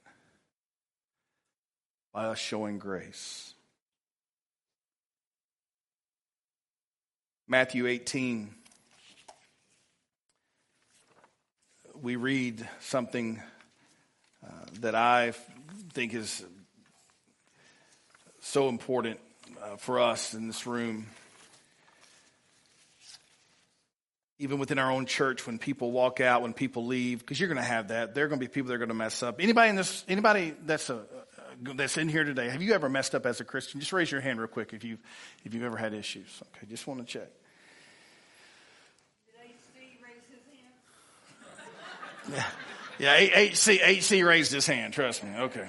By 2.12 2.26
us 2.26 2.38
showing 2.38 2.78
grace. 2.78 3.54
Matthew 7.48 7.86
18, 7.86 8.52
we 12.02 12.16
read 12.16 12.68
something 12.80 13.40
uh, 14.44 14.48
that 14.80 14.96
I 14.96 15.32
think 15.92 16.12
is 16.12 16.44
so 18.40 18.68
important 18.68 19.20
uh, 19.62 19.76
for 19.76 20.00
us 20.00 20.34
in 20.34 20.48
this 20.48 20.66
room. 20.66 21.06
Even 24.40 24.58
within 24.58 24.80
our 24.80 24.90
own 24.90 25.06
church, 25.06 25.46
when 25.46 25.60
people 25.60 25.92
walk 25.92 26.20
out, 26.20 26.42
when 26.42 26.52
people 26.52 26.86
leave, 26.86 27.20
because 27.20 27.38
you're 27.38 27.48
going 27.48 27.62
to 27.62 27.62
have 27.62 27.88
that. 27.88 28.12
There 28.12 28.24
are 28.24 28.28
going 28.28 28.40
to 28.40 28.44
be 28.44 28.50
people 28.50 28.70
that 28.70 28.74
are 28.74 28.78
going 28.78 28.88
to 28.88 28.94
mess 28.94 29.22
up. 29.22 29.40
Anybody 29.40 29.70
in 29.70 29.76
this, 29.76 30.04
anybody 30.08 30.52
that's 30.64 30.90
a, 30.90 31.04
that's 31.62 31.96
in 31.96 32.08
here 32.08 32.24
today, 32.24 32.48
have 32.48 32.62
you 32.62 32.74
ever 32.74 32.88
messed 32.88 33.14
up 33.14 33.26
as 33.26 33.40
a 33.40 33.44
Christian? 33.44 33.80
Just 33.80 33.92
raise 33.92 34.10
your 34.10 34.20
hand 34.20 34.38
real 34.38 34.48
quick 34.48 34.72
if 34.72 34.84
you've, 34.84 35.00
if 35.44 35.54
you've 35.54 35.64
ever 35.64 35.76
had 35.76 35.94
issues. 35.94 36.42
Okay, 36.56 36.66
just 36.68 36.86
want 36.86 37.00
to 37.00 37.06
check. 37.06 37.28
Did 39.40 39.54
Steve 39.62 39.98
raise 40.02 40.22
his 42.26 42.34
hand? 42.34 42.44
Yeah, 42.98 43.18
yeah. 43.20 43.40
HC 43.52 43.80
HC 43.80 44.24
raised 44.24 44.52
his 44.52 44.66
hand. 44.66 44.92
Trust 44.92 45.24
me. 45.24 45.30
Okay. 45.36 45.68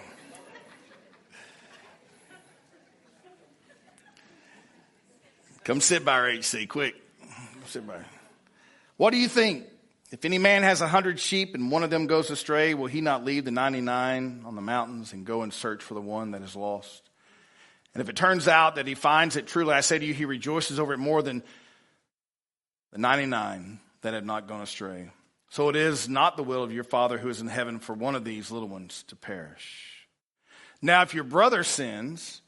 Come 5.68 5.82
sit 5.82 6.06
by 6.06 6.14
our 6.14 6.30
HC, 6.30 6.70
quick. 6.70 6.96
sit 7.66 7.86
by. 7.86 8.00
What 8.96 9.12
do 9.12 9.18
you 9.18 9.28
think? 9.28 9.66
If 10.10 10.24
any 10.24 10.38
man 10.38 10.64
has 10.64 10.80
a 10.80 10.88
hundred 10.88 11.20
sheep 11.20 11.54
and 11.54 11.70
one 11.70 11.84
of 11.84 11.90
them 11.90 12.08
goes 12.08 12.30
astray, 12.30 12.74
will 12.74 12.88
he 12.88 13.02
not 13.02 13.26
leave 13.26 13.44
the 13.44 13.52
99 13.52 14.44
on 14.46 14.56
the 14.56 14.62
mountains 14.62 15.12
and 15.12 15.26
go 15.26 15.42
and 15.42 15.54
search 15.54 15.84
for 15.84 15.96
the 15.96 16.02
one 16.02 16.32
that 16.32 16.42
is 16.42 16.56
lost? 16.56 17.10
And 17.94 18.02
if 18.02 18.10
it 18.10 18.16
turns 18.16 18.48
out 18.48 18.76
that 18.76 18.88
he 18.88 18.96
finds 18.96 19.36
it, 19.36 19.48
truly 19.48 19.74
I 19.74 19.82
say 19.82 20.00
to 20.00 20.06
you, 20.06 20.14
he 20.14 20.26
rejoices 20.26 20.80
over 20.80 20.94
it 20.94 21.00
more 21.00 21.22
than 21.22 21.44
the 22.92 23.00
99 23.00 23.80
that 24.02 24.14
have 24.14 24.26
not 24.26 24.48
gone 24.48 24.62
astray. 24.62 25.10
So 25.50 25.68
it 25.70 25.76
is 25.76 26.08
not 26.08 26.38
the 26.38 26.44
will 26.44 26.64
of 26.64 26.72
your 26.72 26.84
Father 26.84 27.18
who 27.18 27.30
is 27.30 27.42
in 27.42 27.48
heaven 27.48 27.80
for 27.80 27.94
one 27.94 28.16
of 28.16 28.24
these 28.24 28.52
little 28.52 28.68
ones 28.70 29.04
to 29.08 29.16
perish. 29.16 30.08
Now, 30.82 31.02
if 31.02 31.14
your 31.14 31.24
brother 31.24 31.64
sins, 31.64 32.42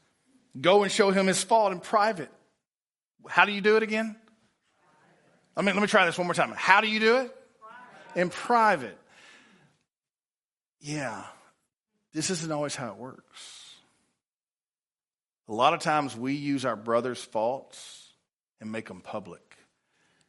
go 0.58 0.82
and 0.82 0.92
show 0.92 1.10
him 1.10 1.26
his 1.26 1.42
fault 1.42 1.72
in 1.72 1.80
private. 1.80 2.30
How 3.28 3.44
do 3.44 3.52
you 3.52 3.60
do 3.60 3.76
it 3.76 3.82
again? 3.82 4.16
I 5.56 5.62
mean, 5.62 5.74
let 5.74 5.82
me 5.82 5.88
try 5.88 6.06
this 6.06 6.16
one 6.16 6.26
more 6.26 6.34
time. 6.34 6.54
How 6.56 6.80
do 6.80 6.88
you 6.88 7.00
do 7.00 7.16
it? 7.18 7.36
In 8.14 8.30
private. 8.30 8.98
Yeah, 10.80 11.22
this 12.12 12.30
isn't 12.30 12.50
always 12.50 12.74
how 12.74 12.90
it 12.90 12.96
works. 12.96 13.74
A 15.48 15.52
lot 15.52 15.74
of 15.74 15.80
times 15.80 16.16
we 16.16 16.34
use 16.34 16.64
our 16.64 16.76
brother's 16.76 17.22
faults 17.22 18.12
and 18.60 18.70
make 18.70 18.88
them 18.88 19.00
public. 19.00 19.42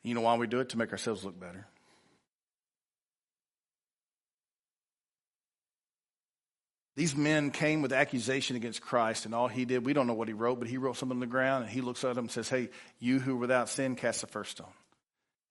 You 0.03 0.15
know 0.15 0.21
why 0.21 0.35
we 0.35 0.47
do 0.47 0.59
it? 0.59 0.69
To 0.69 0.77
make 0.77 0.91
ourselves 0.91 1.23
look 1.23 1.39
better. 1.39 1.67
These 6.95 7.15
men 7.15 7.51
came 7.51 7.81
with 7.81 7.93
accusation 7.93 8.55
against 8.55 8.81
Christ, 8.81 9.25
and 9.25 9.33
all 9.33 9.47
he 9.47 9.63
did, 9.63 9.85
we 9.85 9.93
don't 9.93 10.07
know 10.07 10.13
what 10.13 10.27
he 10.27 10.33
wrote, 10.33 10.59
but 10.59 10.67
he 10.67 10.77
wrote 10.77 10.97
something 10.97 11.15
on 11.15 11.21
the 11.21 11.25
ground, 11.25 11.63
and 11.63 11.71
he 11.71 11.81
looks 11.81 12.03
at 12.03 12.15
them 12.15 12.25
and 12.25 12.31
says, 12.31 12.49
Hey, 12.49 12.69
you 12.99 13.19
who 13.19 13.37
without 13.37 13.69
sin, 13.69 13.95
cast 13.95 14.21
the 14.21 14.27
first 14.27 14.51
stone. 14.51 14.67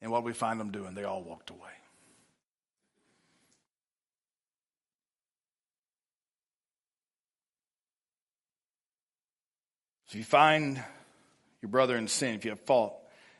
And 0.03 0.11
what 0.11 0.23
we 0.23 0.33
find 0.33 0.61
them 0.61 0.71
doing, 0.71 0.95
they 0.95 1.05
all 1.05 1.23
walked 1.23 1.51
away. 1.51 1.80
So 10.11 10.17
if 10.17 10.17
you 10.17 10.25
find 10.25 10.83
your 11.63 11.69
brother 11.69 11.97
in 11.97 12.09
sin, 12.09 12.35
if 12.35 12.45
you 12.45 12.51
have 12.51 12.59
fault, 12.59 12.97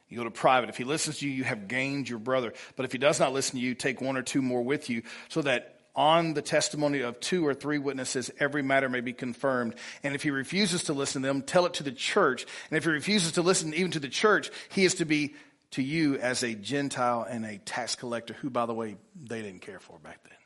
you 0.09 0.17
go 0.17 0.23
to 0.23 0.31
private. 0.31 0.71
If 0.71 0.77
he 0.77 0.85
listens 0.85 1.19
to 1.19 1.27
you, 1.29 1.33
you 1.33 1.43
have 1.43 1.67
gained 1.67 2.09
your 2.09 2.21
brother. 2.21 2.53
But 2.77 2.85
if 2.85 2.93
he 2.93 2.99
does 2.99 3.19
not 3.19 3.33
listen 3.33 3.59
to 3.59 3.65
you, 3.65 3.75
take 3.75 4.01
one 4.01 4.17
or 4.17 4.23
two 4.23 4.41
more 4.41 4.63
with 4.63 4.89
you, 4.89 5.03
so 5.31 5.43
that 5.43 5.81
on 5.97 6.33
the 6.33 6.43
testimony 6.43 7.01
of 7.01 7.19
two 7.19 7.45
or 7.45 7.55
three 7.55 7.79
witnesses, 7.79 8.31
every 8.39 8.63
matter 8.63 8.89
may 8.89 9.01
be 9.01 9.13
confirmed. 9.13 9.75
And 10.05 10.15
if 10.15 10.23
he 10.23 10.31
refuses 10.31 10.85
to 10.85 10.93
listen 10.93 11.23
to 11.23 11.29
them, 11.29 11.43
tell 11.43 11.67
it 11.67 11.75
to 11.75 11.83
the 11.83 11.91
church. 11.91 12.47
And 12.71 12.79
if 12.79 12.85
he 12.85 12.91
refuses 12.91 13.33
to 13.33 13.43
listen 13.43 13.75
even 13.75 13.91
to 13.91 14.01
the 14.01 14.09
church, 14.09 14.53
he 14.69 14.85
is 14.85 14.95
to 14.97 15.05
be 15.05 15.35
to 15.73 15.83
you 15.83 16.19
as 16.19 16.45
a 16.45 16.55
Gentile 16.55 17.27
and 17.29 17.45
a 17.45 17.59
tax 17.59 17.97
collector, 17.97 18.35
who, 18.35 18.49
by 18.49 18.67
the 18.67 18.75
way, 18.75 18.97
they 19.21 19.43
didn't 19.43 19.63
care 19.63 19.81
for 19.81 19.99
back 19.99 20.23
then. 20.23 20.40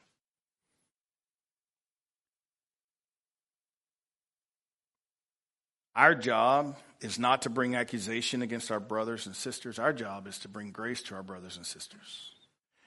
Our 5.96 6.14
job 6.14 6.76
is 7.00 7.18
not 7.18 7.42
to 7.42 7.50
bring 7.50 7.76
accusation 7.76 8.42
against 8.42 8.70
our 8.70 8.80
brothers 8.80 9.26
and 9.26 9.36
sisters. 9.36 9.78
Our 9.78 9.92
job 9.92 10.26
is 10.26 10.38
to 10.40 10.48
bring 10.48 10.70
grace 10.70 11.02
to 11.04 11.14
our 11.14 11.22
brothers 11.22 11.56
and 11.56 11.66
sisters. 11.66 12.32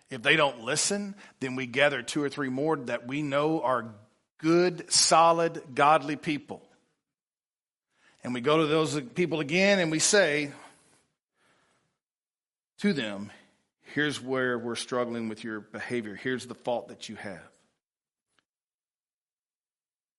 If 0.10 0.24
they 0.24 0.36
don't 0.36 0.62
listen, 0.62 1.16
then 1.40 1.56
we 1.56 1.66
gather 1.66 2.02
two 2.02 2.24
or 2.24 2.30
three 2.30 2.50
more 2.50 2.78
that 2.78 3.08
we 3.08 3.22
know 3.22 3.62
are 3.62 3.94
good, 4.40 4.92
solid, 4.92 5.62
godly 5.76 6.16
people. 6.16 6.62
And 8.24 8.34
we 8.34 8.42
go 8.42 8.58
to 8.58 8.66
those 8.66 9.00
people 9.00 9.40
again 9.40 9.80
and 9.80 9.92
we 9.92 10.00
say 10.00 10.52
to 12.80 12.94
them, 12.94 13.32
here's 13.94 14.22
where 14.22 14.58
we're 14.58 14.76
struggling 14.76 15.30
with 15.30 15.44
your 15.44 15.60
behavior. 15.60 16.16
Here's 16.16 16.46
the 16.46 16.56
fault 16.56 16.90
that 16.90 17.10
you 17.10 17.16
have. 17.16 17.42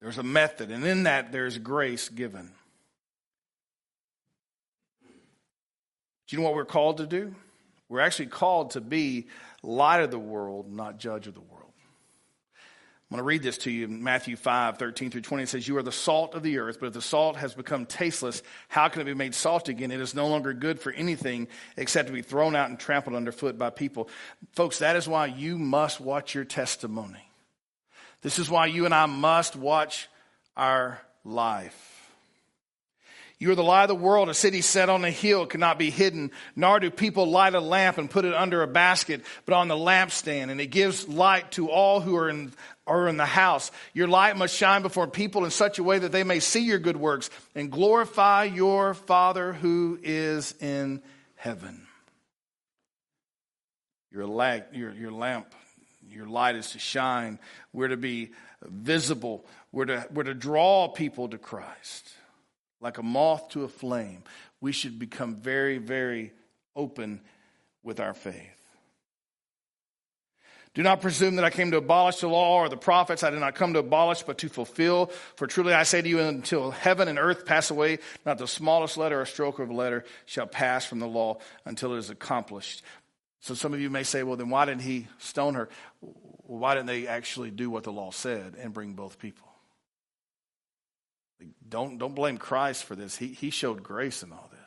There's 0.00 0.18
a 0.18 0.22
method, 0.22 0.70
and 0.70 0.84
in 0.84 1.02
that 1.04 1.32
there's 1.32 1.58
grace 1.58 2.08
given. 2.08 2.52
Do 6.28 6.36
you 6.36 6.42
know 6.42 6.48
what 6.48 6.54
we're 6.54 6.66
called 6.66 6.98
to 6.98 7.06
do? 7.06 7.34
We're 7.88 8.00
actually 8.00 8.26
called 8.26 8.72
to 8.72 8.82
be 8.82 9.28
light 9.62 10.02
of 10.02 10.10
the 10.10 10.18
world, 10.18 10.70
not 10.70 10.98
judge 10.98 11.26
of 11.26 11.34
the 11.34 11.40
world. 11.40 11.54
I'm 13.10 13.14
going 13.14 13.20
to 13.20 13.24
read 13.24 13.42
this 13.42 13.56
to 13.58 13.70
you 13.70 13.86
in 13.86 14.04
Matthew 14.04 14.36
5, 14.36 14.76
13 14.76 15.10
through 15.10 15.22
20. 15.22 15.42
It 15.42 15.48
says, 15.48 15.66
You 15.66 15.78
are 15.78 15.82
the 15.82 15.90
salt 15.90 16.34
of 16.34 16.42
the 16.42 16.58
earth, 16.58 16.76
but 16.78 16.88
if 16.88 16.92
the 16.92 17.00
salt 17.00 17.36
has 17.36 17.54
become 17.54 17.86
tasteless, 17.86 18.42
how 18.68 18.88
can 18.88 19.00
it 19.00 19.06
be 19.06 19.14
made 19.14 19.34
salt 19.34 19.70
again? 19.70 19.90
It 19.90 20.00
is 20.00 20.14
no 20.14 20.28
longer 20.28 20.52
good 20.52 20.78
for 20.78 20.92
anything 20.92 21.48
except 21.78 22.08
to 22.08 22.12
be 22.12 22.20
thrown 22.20 22.54
out 22.54 22.68
and 22.68 22.78
trampled 22.78 23.16
underfoot 23.16 23.56
by 23.56 23.70
people. 23.70 24.10
Folks, 24.52 24.80
that 24.80 24.94
is 24.96 25.08
why 25.08 25.24
you 25.24 25.56
must 25.56 26.02
watch 26.02 26.34
your 26.34 26.44
testimony. 26.44 27.26
This 28.20 28.38
is 28.38 28.50
why 28.50 28.66
you 28.66 28.84
and 28.84 28.92
I 28.92 29.06
must 29.06 29.56
watch 29.56 30.10
our 30.54 31.00
life. 31.24 31.97
You 33.40 33.52
are 33.52 33.54
the 33.54 33.62
light 33.62 33.84
of 33.84 33.88
the 33.88 33.94
world. 33.94 34.28
A 34.28 34.34
city 34.34 34.62
set 34.62 34.88
on 34.88 35.04
a 35.04 35.10
hill 35.10 35.46
cannot 35.46 35.78
be 35.78 35.90
hidden, 35.90 36.32
nor 36.56 36.80
do 36.80 36.90
people 36.90 37.30
light 37.30 37.54
a 37.54 37.60
lamp 37.60 37.96
and 37.96 38.10
put 38.10 38.24
it 38.24 38.34
under 38.34 38.62
a 38.62 38.66
basket, 38.66 39.24
but 39.46 39.54
on 39.54 39.68
the 39.68 39.76
lampstand, 39.76 40.50
and 40.50 40.60
it 40.60 40.66
gives 40.66 41.06
light 41.06 41.52
to 41.52 41.70
all 41.70 42.00
who 42.00 42.16
are 42.16 42.28
in, 42.28 42.52
are 42.84 43.06
in 43.06 43.16
the 43.16 43.26
house. 43.26 43.70
Your 43.94 44.08
light 44.08 44.36
must 44.36 44.56
shine 44.56 44.82
before 44.82 45.06
people 45.06 45.44
in 45.44 45.52
such 45.52 45.78
a 45.78 45.84
way 45.84 46.00
that 46.00 46.10
they 46.10 46.24
may 46.24 46.40
see 46.40 46.64
your 46.64 46.80
good 46.80 46.96
works 46.96 47.30
and 47.54 47.70
glorify 47.70 48.44
your 48.44 48.94
Father 48.94 49.52
who 49.52 50.00
is 50.02 50.52
in 50.60 51.00
heaven. 51.36 51.86
Your, 54.10 54.26
light, 54.26 54.64
your, 54.72 54.92
your 54.92 55.12
lamp, 55.12 55.54
your 56.10 56.26
light 56.26 56.56
is 56.56 56.72
to 56.72 56.80
shine. 56.80 57.38
We're 57.72 57.88
to 57.88 57.96
be 57.96 58.32
visible. 58.62 59.46
We're 59.70 59.84
to, 59.84 60.08
we're 60.12 60.24
to 60.24 60.34
draw 60.34 60.88
people 60.88 61.28
to 61.28 61.38
Christ 61.38 62.10
like 62.80 62.98
a 62.98 63.02
moth 63.02 63.48
to 63.50 63.64
a 63.64 63.68
flame. 63.68 64.22
We 64.60 64.72
should 64.72 64.98
become 64.98 65.36
very, 65.36 65.78
very 65.78 66.32
open 66.76 67.20
with 67.82 68.00
our 68.00 68.14
faith. 68.14 68.54
Do 70.74 70.82
not 70.84 71.00
presume 71.00 71.36
that 71.36 71.44
I 71.44 71.50
came 71.50 71.72
to 71.72 71.78
abolish 71.78 72.18
the 72.18 72.28
law 72.28 72.60
or 72.60 72.68
the 72.68 72.76
prophets. 72.76 73.24
I 73.24 73.30
did 73.30 73.40
not 73.40 73.56
come 73.56 73.72
to 73.72 73.80
abolish, 73.80 74.22
but 74.22 74.38
to 74.38 74.48
fulfill. 74.48 75.06
For 75.34 75.48
truly 75.48 75.72
I 75.74 75.82
say 75.82 76.02
to 76.02 76.08
you, 76.08 76.20
until 76.20 76.70
heaven 76.70 77.08
and 77.08 77.18
earth 77.18 77.46
pass 77.46 77.70
away, 77.70 77.98
not 78.24 78.38
the 78.38 78.46
smallest 78.46 78.96
letter 78.96 79.20
or 79.20 79.26
stroke 79.26 79.58
of 79.58 79.70
a 79.70 79.74
letter 79.74 80.04
shall 80.26 80.46
pass 80.46 80.84
from 80.84 81.00
the 81.00 81.08
law 81.08 81.38
until 81.64 81.94
it 81.94 81.98
is 81.98 82.10
accomplished. 82.10 82.84
So 83.40 83.54
some 83.54 83.74
of 83.74 83.80
you 83.80 83.90
may 83.90 84.04
say, 84.04 84.22
well, 84.22 84.36
then 84.36 84.50
why 84.50 84.66
didn't 84.66 84.82
he 84.82 85.08
stone 85.18 85.54
her? 85.54 85.68
Why 86.00 86.74
didn't 86.74 86.86
they 86.86 87.08
actually 87.08 87.50
do 87.50 87.70
what 87.70 87.82
the 87.82 87.92
law 87.92 88.12
said 88.12 88.54
and 88.60 88.72
bring 88.72 88.92
both 88.92 89.18
people? 89.18 89.47
Don't, 91.68 91.98
don't 91.98 92.14
blame 92.14 92.38
Christ 92.38 92.84
for 92.84 92.94
this. 92.94 93.16
He, 93.16 93.28
he 93.28 93.50
showed 93.50 93.82
grace 93.82 94.22
in 94.22 94.32
all 94.32 94.50
this. 94.52 94.58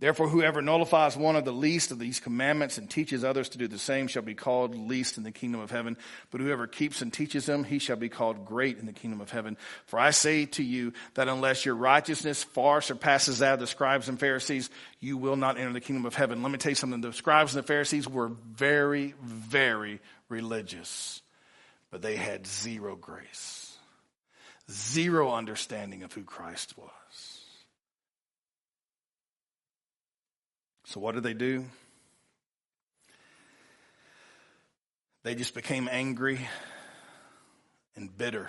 Therefore, 0.00 0.28
whoever 0.28 0.60
nullifies 0.60 1.16
one 1.16 1.36
of 1.36 1.46
the 1.46 1.52
least 1.52 1.90
of 1.90 1.98
these 1.98 2.20
commandments 2.20 2.76
and 2.76 2.90
teaches 2.90 3.24
others 3.24 3.48
to 3.50 3.58
do 3.58 3.68
the 3.68 3.78
same 3.78 4.06
shall 4.06 4.22
be 4.22 4.34
called 4.34 4.76
least 4.76 5.16
in 5.16 5.22
the 5.22 5.30
kingdom 5.30 5.60
of 5.60 5.70
heaven. 5.70 5.96
But 6.30 6.42
whoever 6.42 6.66
keeps 6.66 7.00
and 7.00 7.10
teaches 7.12 7.46
them, 7.46 7.64
he 7.64 7.78
shall 7.78 7.96
be 7.96 8.10
called 8.10 8.44
great 8.44 8.78
in 8.78 8.86
the 8.86 8.92
kingdom 8.92 9.22
of 9.22 9.30
heaven. 9.30 9.56
For 9.86 9.98
I 9.98 10.10
say 10.10 10.46
to 10.46 10.62
you 10.64 10.92
that 11.14 11.28
unless 11.28 11.64
your 11.64 11.76
righteousness 11.76 12.42
far 12.42 12.82
surpasses 12.82 13.38
that 13.38 13.54
of 13.54 13.60
the 13.60 13.66
scribes 13.66 14.08
and 14.08 14.20
Pharisees, 14.20 14.68
you 15.00 15.16
will 15.16 15.36
not 15.36 15.58
enter 15.58 15.72
the 15.72 15.80
kingdom 15.80 16.04
of 16.04 16.14
heaven. 16.14 16.42
Let 16.42 16.52
me 16.52 16.58
tell 16.58 16.72
you 16.72 16.76
something. 16.76 17.00
The 17.00 17.12
scribes 17.12 17.54
and 17.54 17.62
the 17.62 17.66
Pharisees 17.66 18.06
were 18.06 18.28
very, 18.28 19.14
very 19.22 20.00
religious, 20.28 21.22
but 21.90 22.02
they 22.02 22.16
had 22.16 22.46
zero 22.46 22.96
grace 22.96 23.63
zero 24.70 25.32
understanding 25.32 26.02
of 26.02 26.12
who 26.12 26.24
Christ 26.24 26.76
was. 26.78 27.40
So, 30.86 31.00
what 31.00 31.14
did 31.14 31.24
they 31.24 31.34
do? 31.34 31.64
they 35.24 35.34
just 35.34 35.54
became 35.54 35.88
angry 35.90 36.38
and 37.96 38.16
bitter 38.16 38.48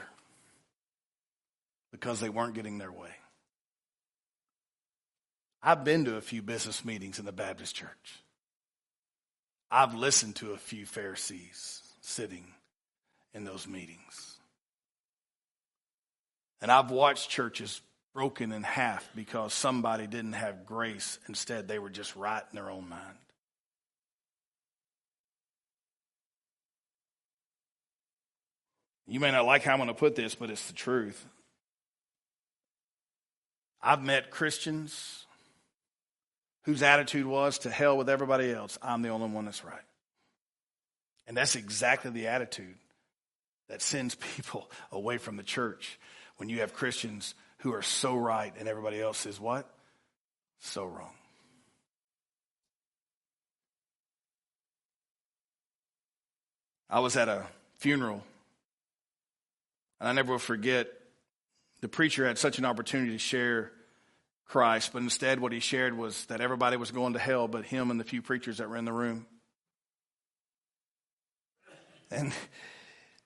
because 1.91 2.19
they 2.19 2.29
weren't 2.29 2.53
getting 2.53 2.77
their 2.77 2.91
way. 2.91 3.09
I've 5.63 5.83
been 5.83 6.05
to 6.05 6.17
a 6.17 6.21
few 6.21 6.43
business 6.43 6.85
meetings 6.85 7.17
in 7.17 7.25
the 7.25 7.31
Baptist 7.31 7.75
church. 7.75 8.21
I've 9.71 9.95
listened 9.95 10.35
to 10.37 10.51
a 10.51 10.57
few 10.57 10.85
Pharisees 10.85 11.81
sitting 12.01 12.45
in 13.33 13.45
those 13.45 13.67
meetings. 13.67 14.34
And 16.65 16.71
I've 16.71 16.89
watched 16.89 17.29
churches 17.29 17.79
broken 18.15 18.51
in 18.51 18.63
half 18.63 19.07
because 19.15 19.53
somebody 19.53 20.07
didn't 20.07 20.33
have 20.33 20.65
grace. 20.65 21.19
Instead, 21.27 21.67
they 21.67 21.77
were 21.77 21.91
just 21.91 22.15
right 22.15 22.41
in 22.51 22.55
their 22.55 22.71
own 22.71 22.89
mind. 22.89 23.19
You 29.05 29.19
may 29.19 29.29
not 29.29 29.45
like 29.45 29.61
how 29.61 29.73
I'm 29.73 29.77
going 29.77 29.89
to 29.89 29.93
put 29.93 30.15
this, 30.15 30.33
but 30.33 30.49
it's 30.49 30.65
the 30.65 30.73
truth. 30.73 31.23
I've 33.79 34.01
met 34.01 34.31
Christians 34.31 35.27
whose 36.63 36.81
attitude 36.81 37.27
was 37.27 37.59
to 37.59 37.69
hell 37.69 37.95
with 37.95 38.09
everybody 38.09 38.51
else. 38.51 38.79
I'm 38.81 39.03
the 39.03 39.09
only 39.09 39.27
one 39.27 39.45
that's 39.45 39.63
right. 39.63 39.85
And 41.27 41.37
that's 41.37 41.55
exactly 41.55 42.09
the 42.09 42.25
attitude 42.25 42.73
that 43.69 43.83
sends 43.83 44.15
people 44.35 44.71
away 44.91 45.19
from 45.19 45.37
the 45.37 45.43
church 45.43 45.99
when 46.37 46.49
you 46.49 46.61
have 46.61 46.73
Christians 46.73 47.35
who 47.59 47.73
are 47.73 47.81
so 47.81 48.15
right 48.15 48.53
and 48.59 48.67
everybody 48.67 49.01
else 49.01 49.25
is 49.25 49.39
what? 49.39 49.69
So 50.59 50.85
wrong. 50.85 51.13
I 56.89 56.99
was 56.99 57.17
at 57.17 57.27
a 57.27 57.45
funeral, 57.77 58.23
and 59.99 60.07
I 60.07 60.13
never 60.13 60.33
will 60.33 60.39
forget 60.39 60.87
the 61.81 61.89
preacher 61.89 62.25
had 62.25 62.37
such 62.37 62.57
an 62.57 62.65
opportunity 62.65 63.11
to 63.11 63.17
share 63.17 63.71
Christ, 64.45 64.93
but 64.93 65.01
instead 65.01 65.39
what 65.39 65.51
he 65.51 65.59
shared 65.59 65.97
was 65.97 66.25
that 66.27 66.41
everybody 66.41 66.77
was 66.77 66.91
going 66.91 67.13
to 67.13 67.19
hell 67.19 67.47
but 67.47 67.65
him 67.65 67.91
and 67.91 67.99
the 67.99 68.03
few 68.03 68.21
preachers 68.21 68.59
that 68.59 68.69
were 68.69 68.77
in 68.77 68.85
the 68.85 68.93
room. 68.93 69.25
And 72.11 72.31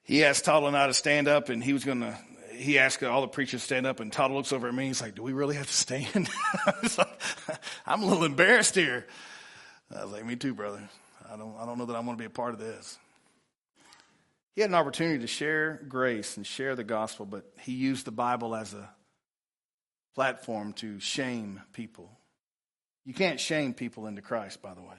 he 0.03 0.23
asked 0.23 0.45
Todd 0.45 0.63
and 0.63 0.75
I 0.75 0.87
to 0.87 0.93
stand 0.93 1.27
up, 1.27 1.49
and 1.49 1.63
he 1.63 1.73
was 1.73 1.83
going 1.83 1.99
to. 1.99 2.17
He 2.59 2.77
asked 2.77 3.01
all 3.03 3.21
the 3.21 3.27
preachers 3.27 3.61
to 3.61 3.65
stand 3.65 3.87
up, 3.87 3.99
and 3.99 4.11
Todd 4.11 4.31
looks 4.31 4.51
over 4.51 4.67
at 4.67 4.73
me. 4.73 4.87
He's 4.87 5.01
like, 5.01 5.15
"Do 5.15 5.23
we 5.23 5.33
really 5.33 5.55
have 5.55 5.67
to 5.67 5.73
stand?" 5.73 6.29
like, 6.97 7.09
I'm 7.85 8.03
a 8.03 8.05
little 8.05 8.25
embarrassed 8.25 8.75
here. 8.75 9.07
I 9.95 10.03
was 10.03 10.13
like, 10.13 10.25
"Me 10.25 10.35
too, 10.35 10.53
brother. 10.53 10.81
I 11.31 11.37
don't. 11.37 11.55
I 11.57 11.65
don't 11.65 11.77
know 11.77 11.85
that 11.85 11.95
I 11.95 11.99
want 12.01 12.17
to 12.17 12.21
be 12.21 12.27
a 12.27 12.29
part 12.29 12.53
of 12.53 12.59
this." 12.59 12.97
He 14.55 14.61
had 14.61 14.71
an 14.71 14.75
opportunity 14.75 15.19
to 15.19 15.27
share 15.27 15.81
grace 15.87 16.35
and 16.35 16.45
share 16.45 16.75
the 16.75 16.83
gospel, 16.83 17.25
but 17.25 17.45
he 17.61 17.71
used 17.71 18.05
the 18.05 18.11
Bible 18.11 18.53
as 18.53 18.73
a 18.73 18.89
platform 20.15 20.73
to 20.73 20.99
shame 20.99 21.61
people. 21.71 22.11
You 23.05 23.13
can't 23.13 23.39
shame 23.39 23.73
people 23.73 24.05
into 24.05 24.21
Christ, 24.21 24.61
by 24.61 24.73
the 24.73 24.81
way. 24.81 24.97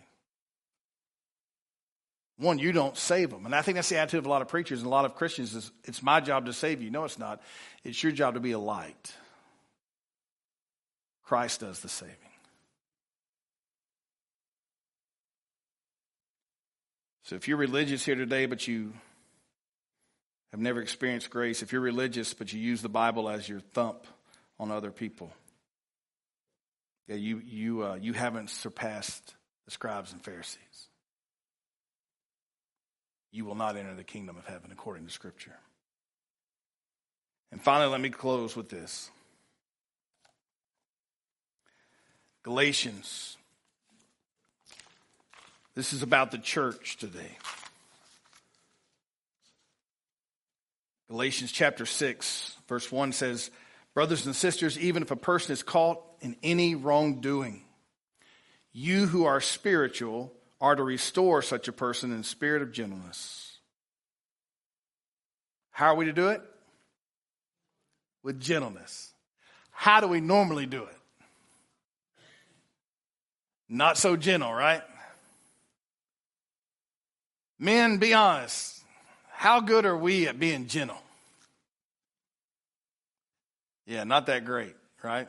One, 2.40 2.58
you 2.58 2.72
don't 2.72 2.96
save 2.96 3.28
them. 3.28 3.44
And 3.44 3.54
I 3.54 3.60
think 3.60 3.76
that's 3.76 3.90
the 3.90 3.98
attitude 3.98 4.20
of 4.20 4.26
a 4.26 4.30
lot 4.30 4.40
of 4.40 4.48
preachers 4.48 4.80
and 4.80 4.86
a 4.86 4.90
lot 4.90 5.04
of 5.04 5.14
Christians 5.14 5.54
is 5.54 5.70
it's 5.84 6.02
my 6.02 6.20
job 6.20 6.46
to 6.46 6.54
save 6.54 6.80
you. 6.80 6.90
No, 6.90 7.04
it's 7.04 7.18
not. 7.18 7.42
It's 7.84 8.02
your 8.02 8.12
job 8.12 8.34
to 8.34 8.40
be 8.40 8.52
a 8.52 8.58
light. 8.58 9.14
Christ 11.22 11.60
does 11.60 11.80
the 11.80 11.90
saving. 11.90 12.16
So 17.24 17.36
if 17.36 17.46
you're 17.46 17.58
religious 17.58 18.06
here 18.06 18.14
today, 18.14 18.46
but 18.46 18.66
you 18.66 18.94
have 20.50 20.60
never 20.60 20.80
experienced 20.80 21.28
grace, 21.28 21.62
if 21.62 21.72
you're 21.72 21.82
religious, 21.82 22.32
but 22.32 22.54
you 22.54 22.58
use 22.58 22.80
the 22.80 22.88
Bible 22.88 23.28
as 23.28 23.48
your 23.48 23.60
thump 23.60 24.06
on 24.58 24.70
other 24.70 24.90
people, 24.90 25.30
yeah, 27.06 27.16
you, 27.16 27.42
you, 27.44 27.84
uh, 27.84 27.98
you 28.00 28.14
haven't 28.14 28.48
surpassed 28.48 29.34
the 29.66 29.70
scribes 29.70 30.12
and 30.12 30.24
Pharisees 30.24 30.89
you 33.32 33.44
will 33.44 33.54
not 33.54 33.76
enter 33.76 33.94
the 33.94 34.04
kingdom 34.04 34.36
of 34.36 34.46
heaven 34.46 34.70
according 34.72 35.06
to 35.06 35.12
Scripture. 35.12 35.56
And 37.52 37.60
finally, 37.60 37.90
let 37.90 38.00
me 38.00 38.10
close 38.10 38.56
with 38.56 38.68
this 38.68 39.10
Galatians. 42.42 43.36
This 45.74 45.92
is 45.92 46.02
about 46.02 46.30
the 46.30 46.38
church 46.38 46.96
today. 46.96 47.38
Galatians 51.08 51.50
chapter 51.50 51.86
6, 51.86 52.56
verse 52.68 52.90
1 52.90 53.12
says, 53.12 53.50
Brothers 53.94 54.26
and 54.26 54.36
sisters, 54.36 54.78
even 54.78 55.02
if 55.02 55.10
a 55.10 55.16
person 55.16 55.52
is 55.52 55.62
caught 55.62 56.00
in 56.20 56.36
any 56.42 56.76
wrongdoing, 56.76 57.62
you 58.72 59.06
who 59.06 59.24
are 59.24 59.40
spiritual, 59.40 60.32
are 60.60 60.76
to 60.76 60.82
restore 60.82 61.42
such 61.42 61.68
a 61.68 61.72
person 61.72 62.12
in 62.12 62.22
spirit 62.22 62.62
of 62.62 62.72
gentleness. 62.72 63.58
How 65.70 65.86
are 65.86 65.94
we 65.94 66.04
to 66.04 66.12
do 66.12 66.28
it? 66.28 66.42
With 68.22 68.40
gentleness. 68.40 69.12
How 69.70 70.00
do 70.00 70.08
we 70.08 70.20
normally 70.20 70.66
do 70.66 70.84
it? 70.84 70.96
Not 73.68 73.96
so 73.96 74.16
gentle, 74.16 74.52
right? 74.52 74.82
Men, 77.58 77.98
be 77.98 78.12
honest. 78.12 78.82
How 79.32 79.60
good 79.60 79.86
are 79.86 79.96
we 79.96 80.28
at 80.28 80.38
being 80.38 80.66
gentle? 80.66 81.00
Yeah, 83.86 84.04
not 84.04 84.26
that 84.26 84.44
great, 84.44 84.74
right? 85.02 85.28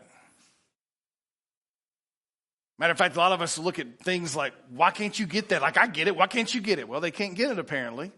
Matter 2.82 2.94
of 2.94 2.98
fact, 2.98 3.16
a 3.16 3.20
lot 3.20 3.32
of 3.32 3.44
us 3.44 3.60
look 3.60 3.78
at 3.78 4.00
things 4.00 4.36
like, 4.36 4.54
why 4.72 4.90
can't 4.90 5.18
you 5.20 5.28
get 5.28 5.50
that? 5.50 5.62
Like, 5.62 5.78
I 5.78 5.86
get 5.86 6.08
it. 6.08 6.16
Why 6.16 6.26
can't 6.26 6.52
you 6.52 6.62
get 6.62 6.80
it? 6.80 6.90
Well, 6.90 7.00
they 7.00 7.12
can't 7.12 7.36
get 7.36 7.52
it 7.52 7.60
apparently. 7.60 8.12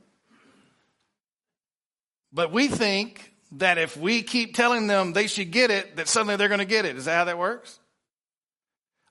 But 2.32 2.54
we 2.54 2.70
think 2.70 3.34
that 3.58 3.78
if 3.78 3.98
we 3.98 4.22
keep 4.22 4.56
telling 4.56 4.88
them 4.88 5.12
they 5.12 5.28
should 5.28 5.52
get 5.52 5.70
it, 5.70 5.98
that 5.98 6.08
suddenly 6.08 6.38
they're 6.38 6.48
going 6.48 6.60
to 6.60 6.66
get 6.66 6.86
it. 6.86 6.96
Is 6.96 7.04
that 7.06 7.16
how 7.16 7.26
that 7.26 7.38
works? 7.38 7.78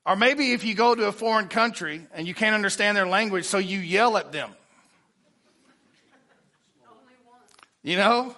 Or 0.07 0.15
maybe 0.15 0.53
if 0.53 0.63
you 0.63 0.73
go 0.73 0.95
to 0.95 1.05
a 1.05 1.11
foreign 1.11 1.49
country 1.49 2.01
and 2.15 2.27
you 2.27 2.33
can't 2.33 2.55
understand 2.55 2.97
their 2.97 3.05
language, 3.05 3.45
so 3.45 3.59
you 3.59 3.77
yell 3.77 4.17
at 4.17 4.31
them. 4.31 4.49
You 7.83 7.97
know? 7.97 8.35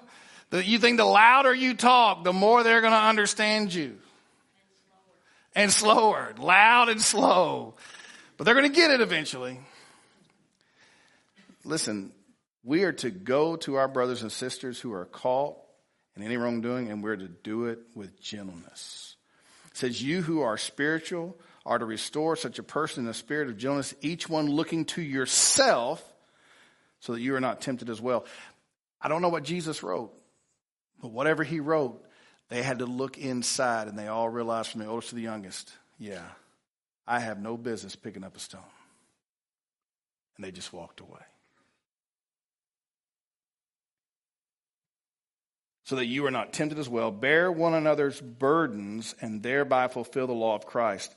You 0.52 0.80
think 0.80 0.98
the 0.98 1.06
louder 1.06 1.56
you 1.56 1.76
talk, 1.76 2.26
the 2.26 2.34
more 2.34 2.64
they're 2.64 2.82
going 2.82 2.92
to 2.92 3.00
understand 3.00 3.74
you 3.74 4.00
and 5.56 5.72
slower, 5.72 6.34
loud 6.38 6.90
and 6.90 7.02
slow. 7.02 7.76
But 8.38 8.44
they're 8.44 8.54
going 8.54 8.70
to 8.70 8.76
get 8.76 8.92
it 8.92 9.02
eventually. 9.02 9.60
Listen, 11.64 12.12
we 12.64 12.84
are 12.84 12.94
to 12.94 13.10
go 13.10 13.56
to 13.58 13.76
our 13.76 13.88
brothers 13.88 14.22
and 14.22 14.32
sisters 14.32 14.80
who 14.80 14.94
are 14.94 15.06
caught 15.06 15.58
in 16.16 16.24
any 16.24 16.38
wrongdoing, 16.38 16.90
and 16.90 17.04
we're 17.04 17.16
to 17.16 17.28
do 17.28 17.66
it 17.66 17.80
with 17.96 18.20
gentleness. 18.22 19.16
It 19.72 19.78
says, 19.78 20.02
You 20.02 20.22
who 20.22 20.42
are 20.42 20.58
spiritual 20.58 21.38
are 21.66 21.80
to 21.80 21.86
restore 21.86 22.36
such 22.36 22.60
a 22.60 22.64
person 22.64 23.02
in 23.02 23.08
the 23.08 23.14
spirit 23.14 23.50
of 23.50 23.58
gentleness, 23.58 23.96
each 24.02 24.30
one 24.30 24.48
looking 24.48 24.86
to 24.86 25.02
yourself 25.02 26.04
so 27.00 27.14
that 27.14 27.22
you 27.22 27.36
are 27.36 27.42
not 27.42 27.62
tempted 27.62 27.90
as 27.90 28.02
well. 28.02 28.26
I 29.02 29.08
don't 29.08 29.22
know 29.22 29.30
what 29.30 29.44
Jesus 29.44 29.84
wrote, 29.84 30.12
but 31.02 31.12
whatever 31.12 31.44
he 31.44 31.60
wrote, 31.60 32.05
they 32.50 32.62
had 32.62 32.80
to 32.80 32.86
look 32.86 33.18
inside 33.18 33.88
and 33.88 33.98
they 33.98 34.08
all 34.08 34.30
realized 34.30 34.72
from 34.72 34.82
the 34.82 34.88
oldest 34.88 35.10
to 35.10 35.16
the 35.16 35.22
youngest, 35.22 35.72
yeah, 35.98 36.24
I 37.08 37.20
have 37.20 37.40
no 37.40 37.58
business 37.58 37.96
picking 37.96 38.24
up 38.24 38.36
a 38.36 38.40
stone. 38.40 38.62
And 40.38 40.46
they 40.46 40.52
just 40.52 40.74
walked 40.74 41.00
away. 41.00 41.22
So 45.86 45.98
that 45.98 46.06
you 46.06 46.26
are 46.26 46.32
not 46.32 46.52
tempted 46.52 46.80
as 46.80 46.90
well. 46.90 47.12
Bear 47.12 47.52
one 47.52 47.74
another's 47.74 48.20
burdens 48.20 49.16
and 49.22 49.42
thereby 49.42 49.88
fulfill 49.88 50.28
the 50.28 50.34
law 50.34 50.56
of 50.56 50.66
Christ. 50.66 51.14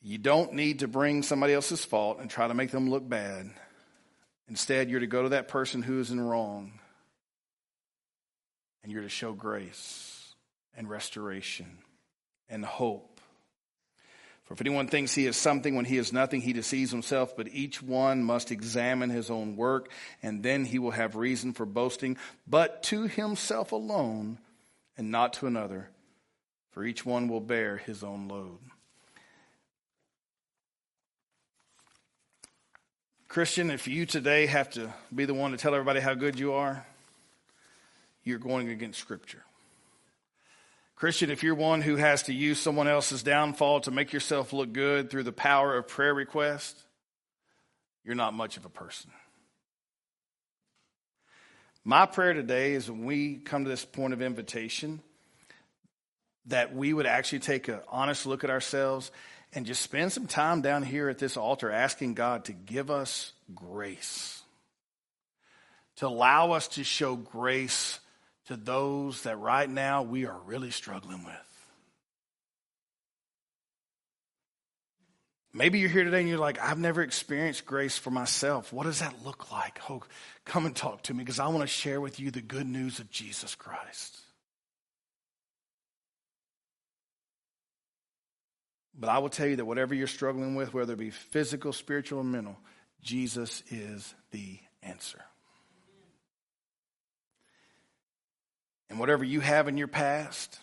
You 0.00 0.18
don't 0.18 0.54
need 0.54 0.80
to 0.80 0.88
bring 0.88 1.22
somebody 1.22 1.54
else's 1.54 1.84
fault 1.84 2.18
and 2.20 2.30
try 2.30 2.48
to 2.48 2.54
make 2.54 2.70
them 2.70 2.88
look 2.88 3.08
bad. 3.08 3.50
Instead, 4.48 4.90
you're 4.90 5.00
to 5.00 5.06
go 5.06 5.22
to 5.22 5.30
that 5.30 5.48
person 5.48 5.82
who 5.82 6.00
is 6.00 6.10
in 6.10 6.20
wrong 6.20 6.80
and 8.82 8.92
you're 8.92 9.02
to 9.02 9.08
show 9.08 9.32
grace 9.32 10.34
and 10.76 10.88
restoration 10.88 11.78
and 12.48 12.64
hope. 12.64 13.20
For 14.44 14.54
if 14.54 14.60
anyone 14.60 14.88
thinks 14.88 15.14
he 15.14 15.26
is 15.26 15.36
something 15.36 15.76
when 15.76 15.84
he 15.84 15.96
is 15.96 16.12
nothing, 16.12 16.40
he 16.40 16.52
deceives 16.52 16.90
himself, 16.90 17.36
but 17.36 17.48
each 17.52 17.80
one 17.80 18.22
must 18.22 18.50
examine 18.50 19.08
his 19.08 19.30
own 19.30 19.56
work, 19.56 19.90
and 20.22 20.42
then 20.42 20.64
he 20.64 20.78
will 20.78 20.90
have 20.90 21.14
reason 21.14 21.52
for 21.52 21.64
boasting, 21.64 22.18
but 22.46 22.82
to 22.84 23.06
himself 23.06 23.72
alone 23.72 24.38
and 24.96 25.10
not 25.10 25.34
to 25.34 25.46
another, 25.46 25.88
for 26.70 26.84
each 26.84 27.06
one 27.06 27.28
will 27.28 27.40
bear 27.40 27.78
his 27.78 28.02
own 28.02 28.28
load. 28.28 28.58
Christian, 33.28 33.70
if 33.70 33.88
you 33.88 34.04
today 34.04 34.44
have 34.44 34.68
to 34.70 34.92
be 35.14 35.24
the 35.24 35.32
one 35.32 35.52
to 35.52 35.56
tell 35.56 35.74
everybody 35.74 36.00
how 36.00 36.12
good 36.12 36.38
you 36.38 36.52
are, 36.52 36.84
you're 38.24 38.38
going 38.38 38.68
against 38.68 39.00
Scripture. 39.00 39.42
Christian, 40.96 41.30
if 41.30 41.42
you're 41.42 41.56
one 41.56 41.80
who 41.80 41.96
has 41.96 42.24
to 42.24 42.32
use 42.32 42.60
someone 42.60 42.86
else's 42.86 43.22
downfall 43.22 43.80
to 43.80 43.90
make 43.90 44.12
yourself 44.12 44.52
look 44.52 44.72
good 44.72 45.10
through 45.10 45.24
the 45.24 45.32
power 45.32 45.76
of 45.76 45.88
prayer 45.88 46.14
request, 46.14 46.80
you're 48.04 48.14
not 48.14 48.34
much 48.34 48.56
of 48.56 48.64
a 48.64 48.68
person. 48.68 49.10
My 51.84 52.06
prayer 52.06 52.34
today 52.34 52.74
is 52.74 52.88
when 52.88 53.04
we 53.04 53.38
come 53.38 53.64
to 53.64 53.70
this 53.70 53.84
point 53.84 54.12
of 54.12 54.22
invitation, 54.22 55.00
that 56.46 56.74
we 56.74 56.92
would 56.92 57.06
actually 57.06 57.40
take 57.40 57.66
an 57.68 57.80
honest 57.88 58.26
look 58.26 58.44
at 58.44 58.50
ourselves 58.50 59.10
and 59.52 59.66
just 59.66 59.82
spend 59.82 60.12
some 60.12 60.26
time 60.26 60.60
down 60.60 60.82
here 60.82 61.08
at 61.08 61.18
this 61.18 61.36
altar 61.36 61.70
asking 61.70 62.14
God 62.14 62.44
to 62.44 62.52
give 62.52 62.90
us 62.90 63.32
grace, 63.54 64.42
to 65.96 66.06
allow 66.06 66.52
us 66.52 66.68
to 66.68 66.84
show 66.84 67.16
grace 67.16 67.98
to 68.46 68.56
those 68.56 69.22
that 69.22 69.38
right 69.38 69.68
now 69.68 70.02
we 70.02 70.26
are 70.26 70.38
really 70.46 70.70
struggling 70.70 71.24
with. 71.24 71.34
Maybe 75.54 75.80
you're 75.80 75.90
here 75.90 76.04
today 76.04 76.20
and 76.20 76.28
you're 76.28 76.38
like, 76.38 76.58
I've 76.60 76.78
never 76.78 77.02
experienced 77.02 77.66
grace 77.66 77.98
for 77.98 78.10
myself. 78.10 78.72
What 78.72 78.84
does 78.84 79.00
that 79.00 79.14
look 79.24 79.52
like? 79.52 79.78
Oh, 79.90 80.02
come 80.46 80.64
and 80.64 80.74
talk 80.74 81.02
to 81.04 81.14
me 81.14 81.22
because 81.22 81.38
I 81.38 81.48
want 81.48 81.60
to 81.60 81.66
share 81.66 82.00
with 82.00 82.18
you 82.18 82.30
the 82.30 82.40
good 82.40 82.66
news 82.66 83.00
of 83.00 83.10
Jesus 83.10 83.54
Christ. 83.54 84.18
But 88.98 89.10
I 89.10 89.18
will 89.18 89.28
tell 89.28 89.46
you 89.46 89.56
that 89.56 89.64
whatever 89.64 89.94
you're 89.94 90.06
struggling 90.06 90.54
with, 90.54 90.72
whether 90.72 90.94
it 90.94 90.98
be 90.98 91.10
physical, 91.10 91.72
spiritual, 91.72 92.20
or 92.20 92.24
mental, 92.24 92.56
Jesus 93.02 93.62
is 93.70 94.14
the 94.30 94.58
answer. 94.82 95.20
And 98.92 99.00
whatever 99.00 99.24
you 99.24 99.40
have 99.40 99.68
in 99.68 99.78
your 99.78 99.88
past, 99.88 100.58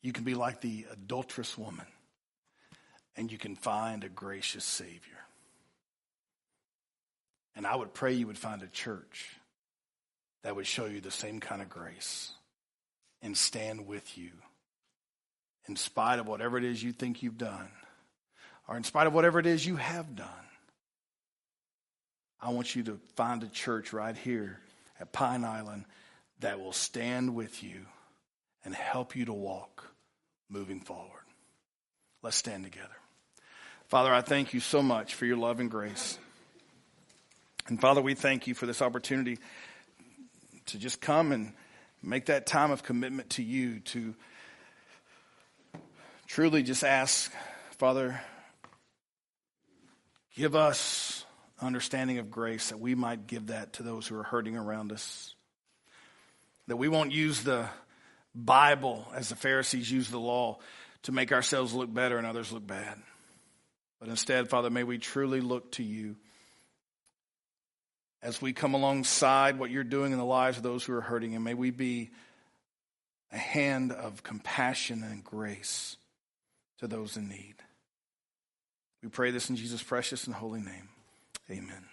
you 0.00 0.14
can 0.14 0.24
be 0.24 0.34
like 0.34 0.62
the 0.62 0.86
adulterous 0.90 1.58
woman 1.58 1.84
and 3.16 3.30
you 3.30 3.36
can 3.36 3.54
find 3.54 4.02
a 4.02 4.08
gracious 4.08 4.64
Savior. 4.64 5.26
And 7.54 7.66
I 7.66 7.76
would 7.76 7.92
pray 7.92 8.14
you 8.14 8.26
would 8.28 8.38
find 8.38 8.62
a 8.62 8.66
church 8.66 9.36
that 10.42 10.56
would 10.56 10.66
show 10.66 10.86
you 10.86 11.02
the 11.02 11.10
same 11.10 11.38
kind 11.38 11.60
of 11.60 11.68
grace 11.68 12.32
and 13.20 13.36
stand 13.36 13.86
with 13.86 14.16
you 14.16 14.30
in 15.68 15.76
spite 15.76 16.20
of 16.20 16.26
whatever 16.26 16.56
it 16.56 16.64
is 16.64 16.82
you 16.82 16.92
think 16.92 17.22
you've 17.22 17.36
done 17.36 17.68
or 18.66 18.78
in 18.78 18.84
spite 18.84 19.06
of 19.06 19.12
whatever 19.12 19.38
it 19.38 19.44
is 19.44 19.66
you 19.66 19.76
have 19.76 20.16
done. 20.16 20.46
I 22.40 22.52
want 22.52 22.74
you 22.74 22.84
to 22.84 22.98
find 23.16 23.42
a 23.42 23.48
church 23.48 23.92
right 23.92 24.16
here 24.16 24.60
at 24.98 25.12
Pine 25.12 25.44
Island 25.44 25.84
that 26.40 26.60
will 26.60 26.72
stand 26.72 27.34
with 27.34 27.62
you 27.62 27.86
and 28.64 28.74
help 28.74 29.16
you 29.16 29.24
to 29.24 29.32
walk 29.32 29.92
moving 30.48 30.80
forward. 30.80 31.24
Let's 32.22 32.36
stand 32.36 32.64
together. 32.64 32.88
Father, 33.88 34.12
I 34.12 34.20
thank 34.20 34.52
you 34.52 34.60
so 34.60 34.82
much 34.82 35.14
for 35.14 35.24
your 35.24 35.36
love 35.36 35.60
and 35.60 35.70
grace. 35.70 36.18
And 37.68 37.80
Father, 37.80 38.02
we 38.02 38.14
thank 38.14 38.46
you 38.46 38.54
for 38.54 38.66
this 38.66 38.82
opportunity 38.82 39.38
to 40.66 40.78
just 40.78 41.00
come 41.00 41.32
and 41.32 41.52
make 42.02 42.26
that 42.26 42.46
time 42.46 42.70
of 42.70 42.82
commitment 42.82 43.30
to 43.30 43.42
you, 43.42 43.80
to 43.80 44.14
truly 46.26 46.62
just 46.62 46.84
ask, 46.84 47.32
Father, 47.78 48.20
give 50.36 50.54
us 50.54 51.24
understanding 51.60 52.18
of 52.18 52.30
grace 52.30 52.68
that 52.68 52.78
we 52.78 52.94
might 52.94 53.26
give 53.26 53.48
that 53.48 53.74
to 53.74 53.82
those 53.82 54.06
who 54.06 54.16
are 54.16 54.22
hurting 54.22 54.56
around 54.56 54.92
us. 54.92 55.34
That 56.68 56.76
we 56.76 56.88
won't 56.88 57.12
use 57.12 57.42
the 57.42 57.68
Bible 58.34 59.06
as 59.14 59.28
the 59.28 59.36
Pharisees 59.36 59.90
used 59.90 60.10
the 60.10 60.20
law 60.20 60.58
to 61.02 61.12
make 61.12 61.32
ourselves 61.32 61.74
look 61.74 61.92
better 61.92 62.18
and 62.18 62.26
others 62.26 62.52
look 62.52 62.66
bad. 62.66 62.98
But 64.00 64.08
instead, 64.08 64.48
Father, 64.48 64.70
may 64.70 64.84
we 64.84 64.98
truly 64.98 65.40
look 65.40 65.72
to 65.72 65.82
you 65.82 66.16
as 68.22 68.40
we 68.40 68.52
come 68.52 68.74
alongside 68.74 69.58
what 69.58 69.70
you're 69.70 69.84
doing 69.84 70.12
in 70.12 70.18
the 70.18 70.24
lives 70.24 70.56
of 70.56 70.62
those 70.62 70.84
who 70.84 70.92
are 70.92 71.00
hurting, 71.00 71.34
and 71.34 71.44
may 71.44 71.54
we 71.54 71.70
be 71.70 72.10
a 73.32 73.38
hand 73.38 73.92
of 73.92 74.22
compassion 74.22 75.02
and 75.02 75.22
grace 75.22 75.96
to 76.78 76.86
those 76.86 77.16
in 77.16 77.28
need. 77.28 77.56
We 79.02 79.08
pray 79.08 79.30
this 79.30 79.50
in 79.50 79.56
Jesus' 79.56 79.82
precious 79.82 80.26
and 80.26 80.34
holy 80.34 80.60
name. 80.60 80.88
Amen. 81.50 81.84